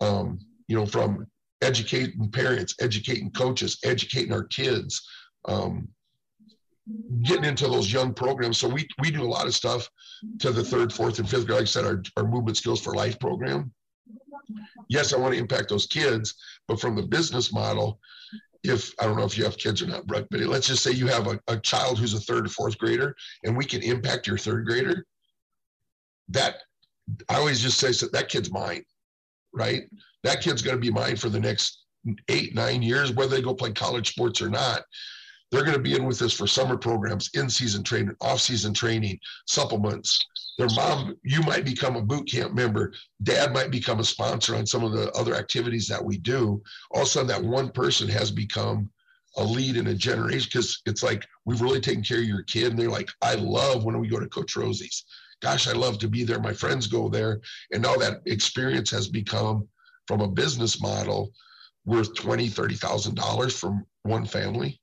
[0.01, 1.27] um, you know, from
[1.61, 5.07] educating parents, educating coaches, educating our kids,
[5.45, 5.87] um,
[7.23, 8.57] getting into those young programs.
[8.57, 9.89] So we we do a lot of stuff
[10.39, 11.57] to the third, fourth, and fifth grade.
[11.57, 13.71] Like I said, our, our movement skills for life program.
[14.89, 16.35] Yes, I want to impact those kids,
[16.67, 17.99] but from the business model,
[18.69, 21.07] if I don't know if you have kids or not, but let's just say you
[21.07, 24.37] have a, a child who's a third or fourth grader, and we can impact your
[24.37, 25.05] third grader.
[26.29, 26.55] That
[27.29, 28.83] I always just say so that kid's mine,
[29.53, 29.83] right?
[30.23, 31.85] That kid's going to be mine for the next
[32.29, 34.83] eight, nine years, whether they go play college sports or not
[35.51, 40.19] they're going to be in with us for summer programs, in-season training, off-season training, supplements.
[40.57, 42.93] Their mom, you might become a boot camp member.
[43.23, 46.61] Dad might become a sponsor on some of the other activities that we do.
[46.91, 48.89] All of a sudden, that one person has become
[49.37, 52.71] a lead in a generation because it's like we've really taken care of your kid.
[52.71, 55.03] And they're like, I love when we go to Coach Rozy's.
[55.41, 56.39] Gosh, I love to be there.
[56.39, 57.41] My friends go there.
[57.73, 59.67] And now that experience has become
[60.07, 61.33] from a business model
[61.85, 64.79] worth twenty, thirty thousand dollars from one family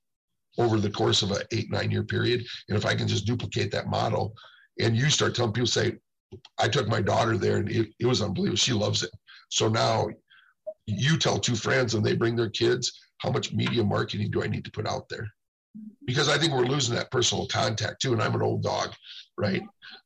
[0.59, 2.45] over the course of an eight, nine year period.
[2.69, 4.35] And if I can just duplicate that model
[4.79, 5.97] and you start telling people, say,
[6.59, 8.57] I took my daughter there and it, it was unbelievable.
[8.57, 9.11] She loves it.
[9.49, 10.07] So now
[10.87, 14.47] you tell two friends and they bring their kids, how much media marketing do I
[14.47, 15.27] need to put out there?
[16.05, 18.13] Because I think we're losing that personal contact too.
[18.13, 18.93] And I'm an old dog,
[19.37, 19.63] right?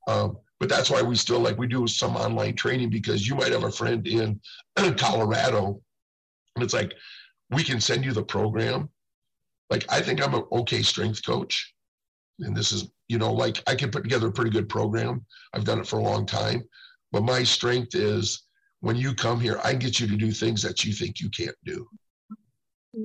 [0.08, 3.52] Um, but that's why we still like we do some online training because you might
[3.52, 4.40] have a friend in
[4.98, 5.80] Colorado
[6.56, 6.94] and it's like
[7.52, 8.90] we can send you the program
[9.70, 11.74] like I think I'm an okay strength coach.
[12.40, 15.26] And this is, you know, like I can put together a pretty good program.
[15.54, 16.64] I've done it for a long time.
[17.12, 18.44] But my strength is
[18.82, 21.56] when you come here, I get you to do things that you think you can't
[21.64, 21.88] do.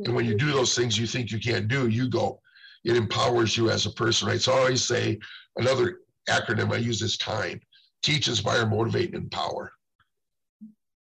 [0.05, 2.41] And when you do those things you think you can't do, you go,
[2.85, 4.41] it empowers you as a person, right?
[4.41, 5.19] So I always say
[5.57, 5.99] another
[6.29, 7.61] acronym I use is time
[8.03, 9.73] teach, inspire, motivate, and empower.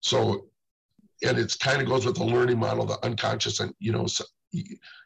[0.00, 0.46] So,
[1.24, 4.06] and it's kind of goes with the learning model, the unconscious and, you know,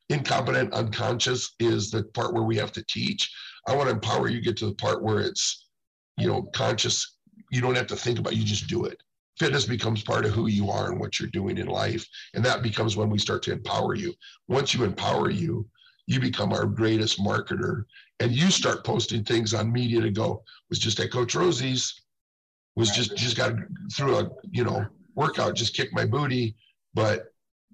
[0.09, 3.31] incompetent unconscious is the part where we have to teach
[3.69, 5.69] i want to empower you get to the part where it's
[6.17, 7.17] you know conscious
[7.53, 9.01] you don't have to think about it, you just do it.
[9.39, 12.63] Fitness becomes part of who you are and what you're doing in life and that
[12.63, 14.13] becomes when we start to empower you.
[14.49, 15.69] Once you empower you
[16.07, 17.85] you become our greatest marketer
[18.21, 22.03] and you start posting things on media to go was just at coach rozy's.
[22.75, 23.53] Was just just got
[23.95, 26.57] through a you know workout just kicked my booty
[26.95, 27.27] but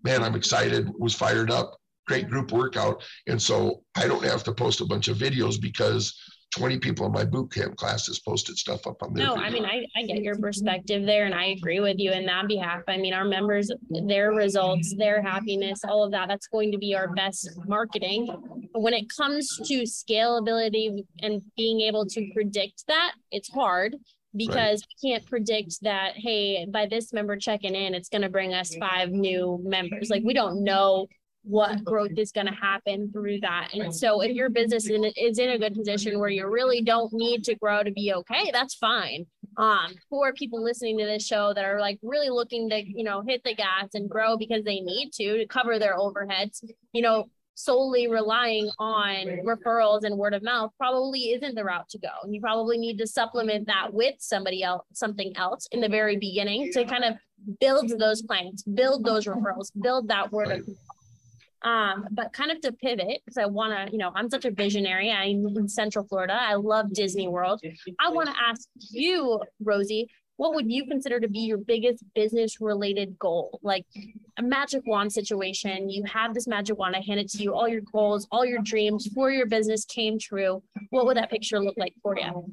[0.03, 1.79] man i'm excited was fired up
[2.09, 3.03] great group workout.
[3.27, 6.19] And so I don't have to post a bunch of videos because
[6.57, 9.27] 20 people in my boot camp classes posted stuff up on there.
[9.27, 12.25] No, I mean, I, I get your perspective there and I agree with you in
[12.25, 12.81] that behalf.
[12.89, 16.95] I mean, our members, their results, their happiness, all of that, that's going to be
[16.95, 18.29] our best marketing.
[18.73, 23.97] But when it comes to scalability and being able to predict that, it's hard
[24.35, 28.55] because we can't predict that, hey, by this member checking in, it's going to bring
[28.55, 30.09] us five new members.
[30.09, 31.07] Like we don't know
[31.49, 33.71] what growth is going to happen through that.
[33.73, 37.43] And so if your business is in a good position where you really don't need
[37.45, 39.25] to grow to be okay, that's fine.
[39.57, 43.23] Um, for people listening to this show that are like really looking to, you know,
[43.27, 47.25] hit the gas and grow because they need to to cover their overheads, you know,
[47.55, 52.09] solely relying on referrals and word of mouth probably isn't the route to go.
[52.23, 56.19] And you probably need to supplement that with somebody else, something else in the very
[56.19, 57.15] beginning to kind of
[57.59, 60.77] build those clients, build those referrals, build that word of mouth.
[61.63, 64.51] Um, but kind of to pivot, because I want to, you know, I'm such a
[64.51, 65.11] visionary.
[65.11, 66.39] I'm in Central Florida.
[66.41, 67.61] I love Disney World.
[68.01, 72.61] I want to ask you, Rozy, what would you consider to be your biggest business
[72.61, 73.59] related goal?
[73.63, 73.85] Like
[74.39, 75.91] a magic wand situation.
[75.91, 78.61] You have this magic wand, I hand it to you, all your goals, all your
[78.63, 80.63] dreams for your business came true.
[80.91, 82.53] What would that picture look like for you?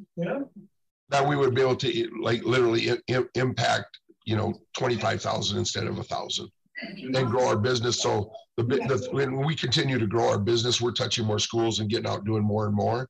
[1.10, 2.90] That we would be able to like literally
[3.36, 6.50] impact, you know, 25,000 instead of a thousand
[6.82, 8.02] and grow our business.
[8.02, 11.90] So the, the when we continue to grow our business, we're touching more schools and
[11.90, 13.10] getting out doing more and more.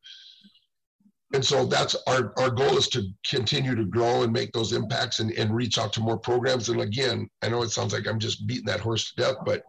[1.33, 5.19] And so that's our, our goal is to continue to grow and make those impacts
[5.19, 6.69] and, and reach out to more programs.
[6.69, 9.63] And again, I know it sounds like I'm just beating that horse to death, but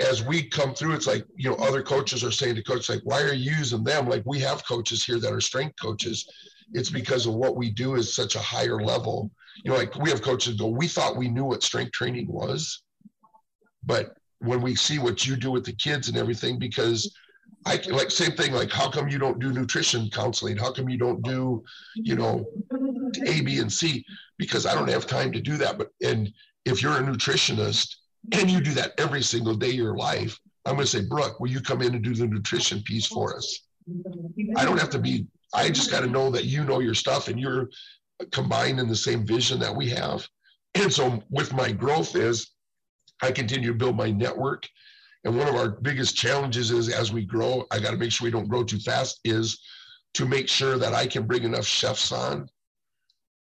[0.00, 3.02] as we come through, it's like, you know, other coaches are saying to coaches, like,
[3.02, 4.08] why are you using them?
[4.08, 6.26] Like we have coaches here that are strength coaches.
[6.72, 9.30] It's because of what we do is such a higher level.
[9.64, 12.82] You know, like we have coaches go, we thought we knew what strength training was,
[13.84, 17.14] but when we see what you do with the kids and everything, because
[17.66, 18.52] I like same thing.
[18.52, 20.56] Like, how come you don't do nutrition counseling?
[20.56, 21.62] How come you don't do,
[21.94, 22.46] you know,
[23.26, 24.04] A, B, and C?
[24.38, 25.76] Because I don't have time to do that.
[25.76, 26.32] But and
[26.64, 27.96] if you're a nutritionist
[28.32, 31.38] and you do that every single day of your life, I'm going to say, Brooke,
[31.40, 33.60] will you come in and do the nutrition piece for us?
[34.56, 35.26] I don't have to be.
[35.52, 37.68] I just got to know that you know your stuff and you're
[38.32, 40.26] combined in the same vision that we have.
[40.74, 42.50] And so, with my growth is
[43.22, 44.68] I continue to build my network.
[45.24, 48.24] And one of our biggest challenges is as we grow, I got to make sure
[48.24, 49.58] we don't grow too fast, is
[50.14, 52.48] to make sure that I can bring enough chefs on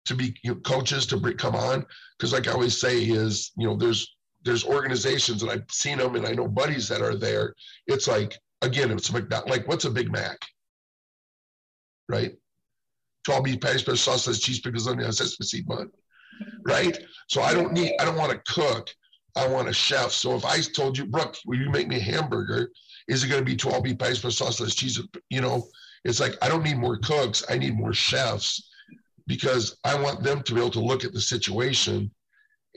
[0.06, 1.84] to be you know, coaches to bring, come on.
[2.16, 6.14] Because like I always say is, you know, there's there's organizations and I've seen them
[6.14, 7.52] and I know buddies that are there.
[7.88, 10.38] It's like, again, it's McDonald's, like what's a Big Mac?
[12.08, 12.36] Right?
[13.26, 15.90] 12 beef patty, special sausage, cheese, pickles, onion, sesame bun.
[16.64, 16.96] Right?
[17.28, 18.88] So I don't need, I don't want to cook.
[19.36, 20.12] I want a chef.
[20.12, 22.70] So if I told you, Brooke, will you make me a hamburger?
[23.08, 25.00] Is it going to be 12 beef pies plus sauce, cheese?
[25.28, 25.66] You know,
[26.04, 27.44] it's like I don't need more cooks.
[27.50, 28.70] I need more chefs
[29.26, 32.10] because I want them to be able to look at the situation.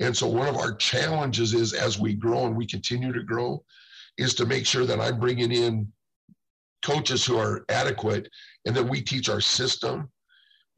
[0.02, 3.64] And so one of our challenges is as we grow and we continue to grow,
[4.18, 5.92] is to make sure that I'm bringing in
[6.84, 8.28] coaches who are adequate
[8.66, 10.10] and that we teach our system,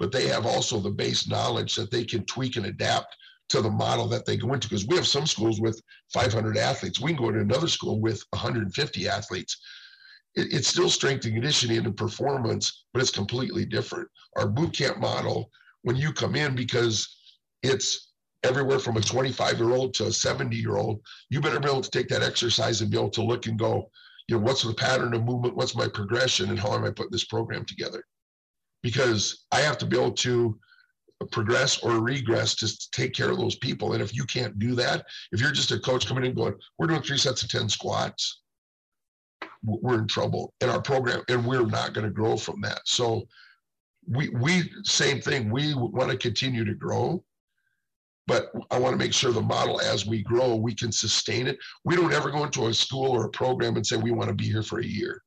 [0.02, 3.16] but they have also the base knowledge that they can tweak and adapt
[3.50, 5.80] to the model that they go into because we have some schools with
[6.12, 7.00] 500 athletes.
[7.00, 9.62] We can go to another school with 150 athletes.
[10.34, 14.08] It, it's still strength and conditioning and performance, but it's completely different.
[14.38, 15.52] Our boot camp model,
[15.84, 17.08] when you come in, because
[17.62, 21.00] it's everywhere from a 25 year old to a 70 year old,
[21.30, 23.92] you better be able to take that exercise and be able to look and go,
[24.28, 25.56] you know, what's the pattern of movement?
[25.56, 26.50] What's my progression?
[26.50, 28.04] And how am I putting this program together?
[28.82, 30.60] Because I have to be able to
[31.28, 33.94] progress or regress to take care of those people.
[33.94, 36.88] And if you can't do that, if you're just a coach coming in going, we're
[36.88, 38.42] doing three sets of 10 squats,
[39.64, 42.82] we're in trouble in our program and we're not going to grow from that.
[42.86, 43.28] So
[44.08, 47.24] we, we, same thing, we want to continue to grow,
[48.26, 51.58] but I want to make sure the model as we grow, we can sustain it.
[51.86, 54.36] We don't ever go into a school or a program and say, we want to
[54.36, 55.22] be here for a year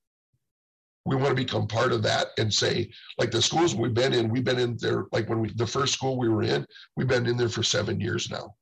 [1.05, 4.29] we want to become part of that and say like the schools we've been in
[4.29, 7.27] we've been in there like when we the first school we were in we've been
[7.27, 8.55] in there for seven years now.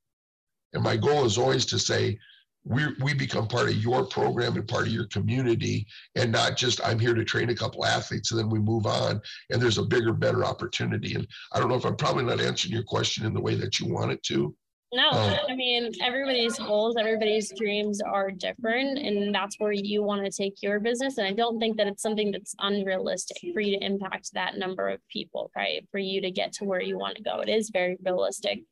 [0.72, 2.18] And my goal is always to say
[2.64, 6.80] we we become part of your program and part of your community and not just
[6.86, 9.20] i'm here to train a couple athletes and then we move on
[9.50, 11.14] and there's a bigger better opportunity.
[11.14, 13.78] And i don't know if i'm probably not answering your question in the way that
[13.80, 14.54] you want it to
[14.92, 15.36] no, oh.
[15.48, 20.62] I mean, everybody's goals, everybody's dreams are different, and that's where you want to take
[20.62, 21.16] your business.
[21.16, 24.88] And I don't think that it's something that's unrealistic for you to impact that number
[24.88, 25.86] of people, right?
[25.90, 27.40] For you to get to where you want to go.
[27.40, 28.64] It is very realistic.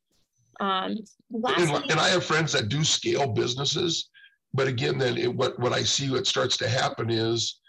[0.59, 0.97] Um,
[1.31, 4.09] lastly, and, and I have friends that do scale businesses,
[4.53, 7.59] but again, then it, what, what I see what starts to happen is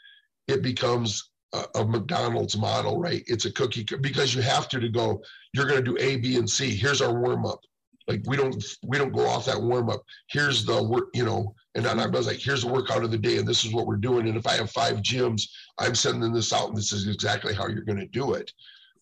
[0.47, 3.23] it becomes a, a McDonald's model, right?
[3.27, 5.23] It's a cookie because you have to to go.
[5.55, 6.75] You're going to do A, B, and C.
[6.75, 7.61] Here's our warm up.
[8.09, 10.03] Like we don't we don't go off that warm up.
[10.29, 11.55] Here's the work, you know.
[11.75, 13.97] And I was like, here's the workout of the day, and this is what we're
[13.97, 14.29] doing.
[14.29, 15.43] And if I have five gyms,
[15.79, 18.53] I'm sending this out, and this is exactly how you're going to do it.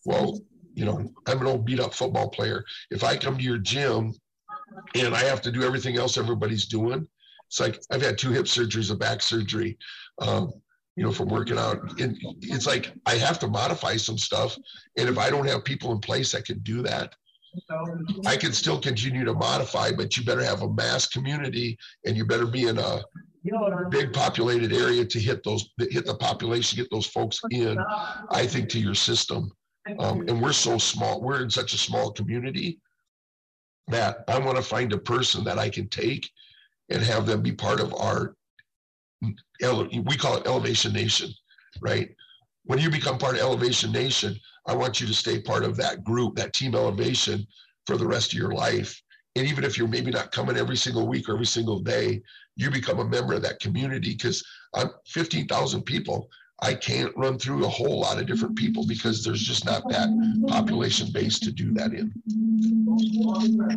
[0.05, 0.39] Well,
[0.73, 2.63] you know, I'm an old beat up football player.
[2.89, 4.13] If I come to your gym
[4.95, 7.07] and I have to do everything else everybody's doing,
[7.47, 9.77] it's like I've had two hip surgeries, a back surgery,
[10.19, 10.53] um,
[10.95, 11.99] you know, from working out.
[11.99, 14.57] And it's like I have to modify some stuff.
[14.97, 17.15] And if I don't have people in place that can do that,
[18.25, 22.25] I can still continue to modify, but you better have a mass community and you
[22.25, 23.01] better be in a
[23.89, 27.77] big populated area to hit those hit the population, get those folks in,
[28.29, 29.51] I think, to your system.
[29.99, 32.79] Um, and we're so small, we're in such a small community
[33.87, 36.29] that I want to find a person that I can take
[36.89, 38.35] and have them be part of our
[39.21, 41.29] we call it elevation nation
[41.79, 42.15] right
[42.65, 44.35] when you become part of elevation nation
[44.67, 47.45] i want you to stay part of that group that team elevation
[47.85, 49.01] for the rest of your life
[49.35, 52.21] and even if you're maybe not coming every single week or every single day
[52.55, 54.43] you become a member of that community because
[54.75, 56.29] i'm 15000 people
[56.63, 60.09] I can't run through a whole lot of different people because there's just not that
[60.47, 62.13] population base to do that in.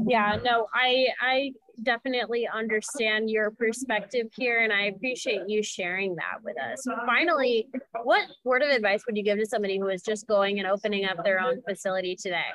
[0.07, 1.53] Yeah, no, I I
[1.83, 6.85] definitely understand your perspective here and I appreciate you sharing that with us.
[7.07, 7.69] Finally,
[8.03, 11.05] what word of advice would you give to somebody who is just going and opening
[11.05, 12.53] up their own facility today?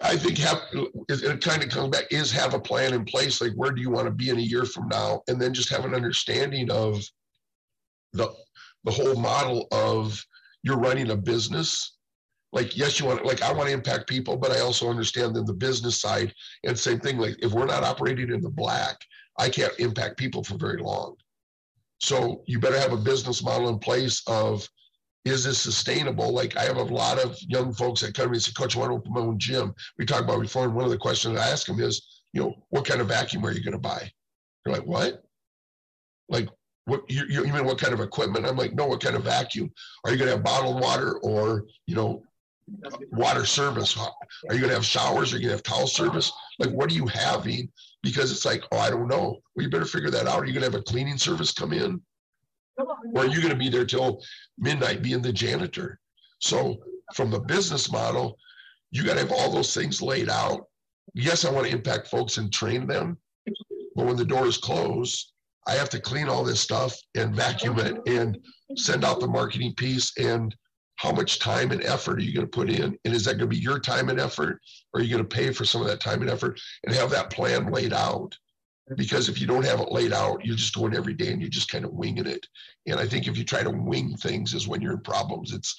[0.00, 0.62] I think have
[1.08, 3.40] it kind of comes back is have a plan in place.
[3.40, 5.70] Like where do you want to be in a year from now, and then just
[5.70, 7.04] have an understanding of
[8.12, 8.32] the
[8.84, 10.20] the whole model of
[10.64, 11.98] you're running a business
[12.52, 15.44] like yes you want like i want to impact people but i also understand then
[15.46, 16.32] the business side
[16.64, 18.96] and same thing like if we're not operating in the black
[19.38, 21.16] i can't impact people for very long.
[22.00, 24.68] So you better have a business model in place of
[25.24, 26.32] is this sustainable?
[26.32, 28.76] Like i have a lot of young folks that come to me and say coach
[28.76, 29.74] i want to open my own gym.
[29.98, 32.86] We talked about before one of the questions i ask them is you know what
[32.86, 34.10] kind of vacuum are you going to buy?
[34.64, 35.22] They're like what?
[36.28, 36.48] Like
[36.86, 38.46] what you, you mean what kind of equipment?
[38.46, 39.70] I'm like no what kind of vacuum?
[40.04, 42.24] Are you going to have bottled water or you know
[43.12, 43.96] water service.
[43.96, 45.32] Are you going to have showers?
[45.32, 46.32] Are you going to have towel service?
[46.58, 47.70] Like what are you having?
[48.02, 49.38] Because it's like oh i don't know.
[49.54, 50.40] Well you better figure that out.
[50.40, 52.00] Are you going to have a cleaning service come in?
[52.78, 54.22] Or are you going to be there till
[54.58, 55.98] midnight being the janitor?
[56.40, 56.82] So
[57.14, 58.38] from the business model
[58.90, 60.66] you got to have all those things laid out.
[61.14, 63.18] Yes i want to impact folks and train them
[63.94, 65.32] but when the door is closed
[65.66, 68.38] I have to clean all this stuff and vacuum it and
[68.76, 70.12] send out the marketing piece.
[70.18, 70.54] And
[70.96, 72.96] how much time and effort are you going to put in?
[73.04, 74.60] And is that going to be your time and effort?
[74.92, 77.10] Or are you going to pay for some of that time and effort and have
[77.10, 78.36] that plan laid out?
[78.96, 81.50] Because if you don't have it laid out, you're just going every day and you're
[81.50, 82.46] just kind of winging it.
[82.86, 85.52] And I think if you try to wing things is when you're in problems.
[85.52, 85.74] It's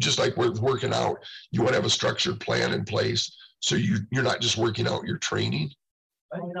[0.00, 1.18] just like with working out.
[1.52, 3.34] You want to have a structured plan in place.
[3.60, 5.70] So you, you're not just working out your training,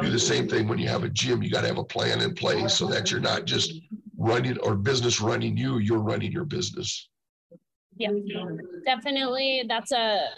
[0.00, 1.42] do the same thing when you have a gym.
[1.42, 3.72] You got to have a plan in place so that you're not just
[4.18, 7.08] running or business running you, you're running your business.
[8.00, 8.12] Yeah,
[8.86, 9.64] definitely.
[9.68, 10.28] That's a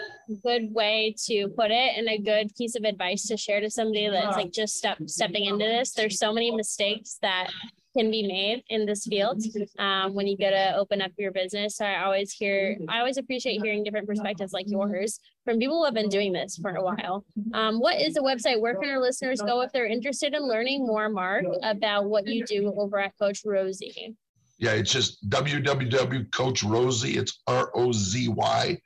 [0.42, 4.08] good way to put it and a good piece of advice to share to somebody
[4.08, 5.92] that's like just step, stepping into this.
[5.92, 7.50] There's so many mistakes that
[7.96, 9.44] can be made in this field
[9.78, 11.76] um, when you go to open up your business.
[11.76, 15.84] So I always hear, I always appreciate hearing different perspectives like yours from people who
[15.84, 17.24] have been doing this for a while.
[17.52, 18.60] Um, what is the website?
[18.60, 22.44] Where can our listeners go if they're interested in learning more, Mark, about what you
[22.44, 24.16] do over at Coach Rozy?
[24.62, 27.16] Yeah, it's just www.coachrozy.
[27.16, 28.78] It's R O Z Y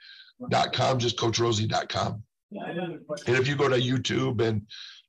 [0.48, 2.22] dot com, just coachrozy.com.
[3.26, 4.62] And if you go to YouTube and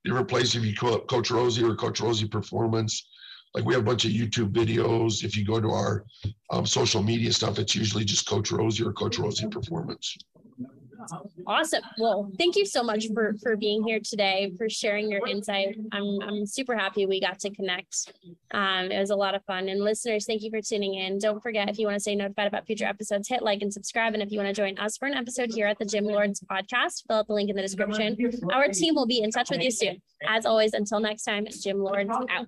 [0.03, 3.07] different places, if you call Coach Rozy or Coach Rozy Performance,
[3.53, 5.23] like we have a bunch of YouTube videos.
[5.23, 6.03] If you go to our
[6.51, 10.17] um, social media stuff, it's usually just Coach Rozy or Coach Rozy Performance.
[11.45, 11.81] Awesome.
[11.97, 15.77] Well, thank you so much for for being here today, for sharing your insight.
[15.91, 18.11] I'm I'm super happy we got to connect.
[18.51, 19.69] Um, it was a lot of fun.
[19.69, 21.19] And listeners, thank you for tuning in.
[21.19, 24.13] Don't forget if you want to stay notified about future episodes, hit like and subscribe.
[24.13, 26.41] And if you want to join us for an episode here at the Gym Lords
[26.41, 28.17] podcast, fill out the link in the description.
[28.51, 30.01] Our team will be in touch with you soon.
[30.27, 32.47] As always, until next time, Gym Lords out.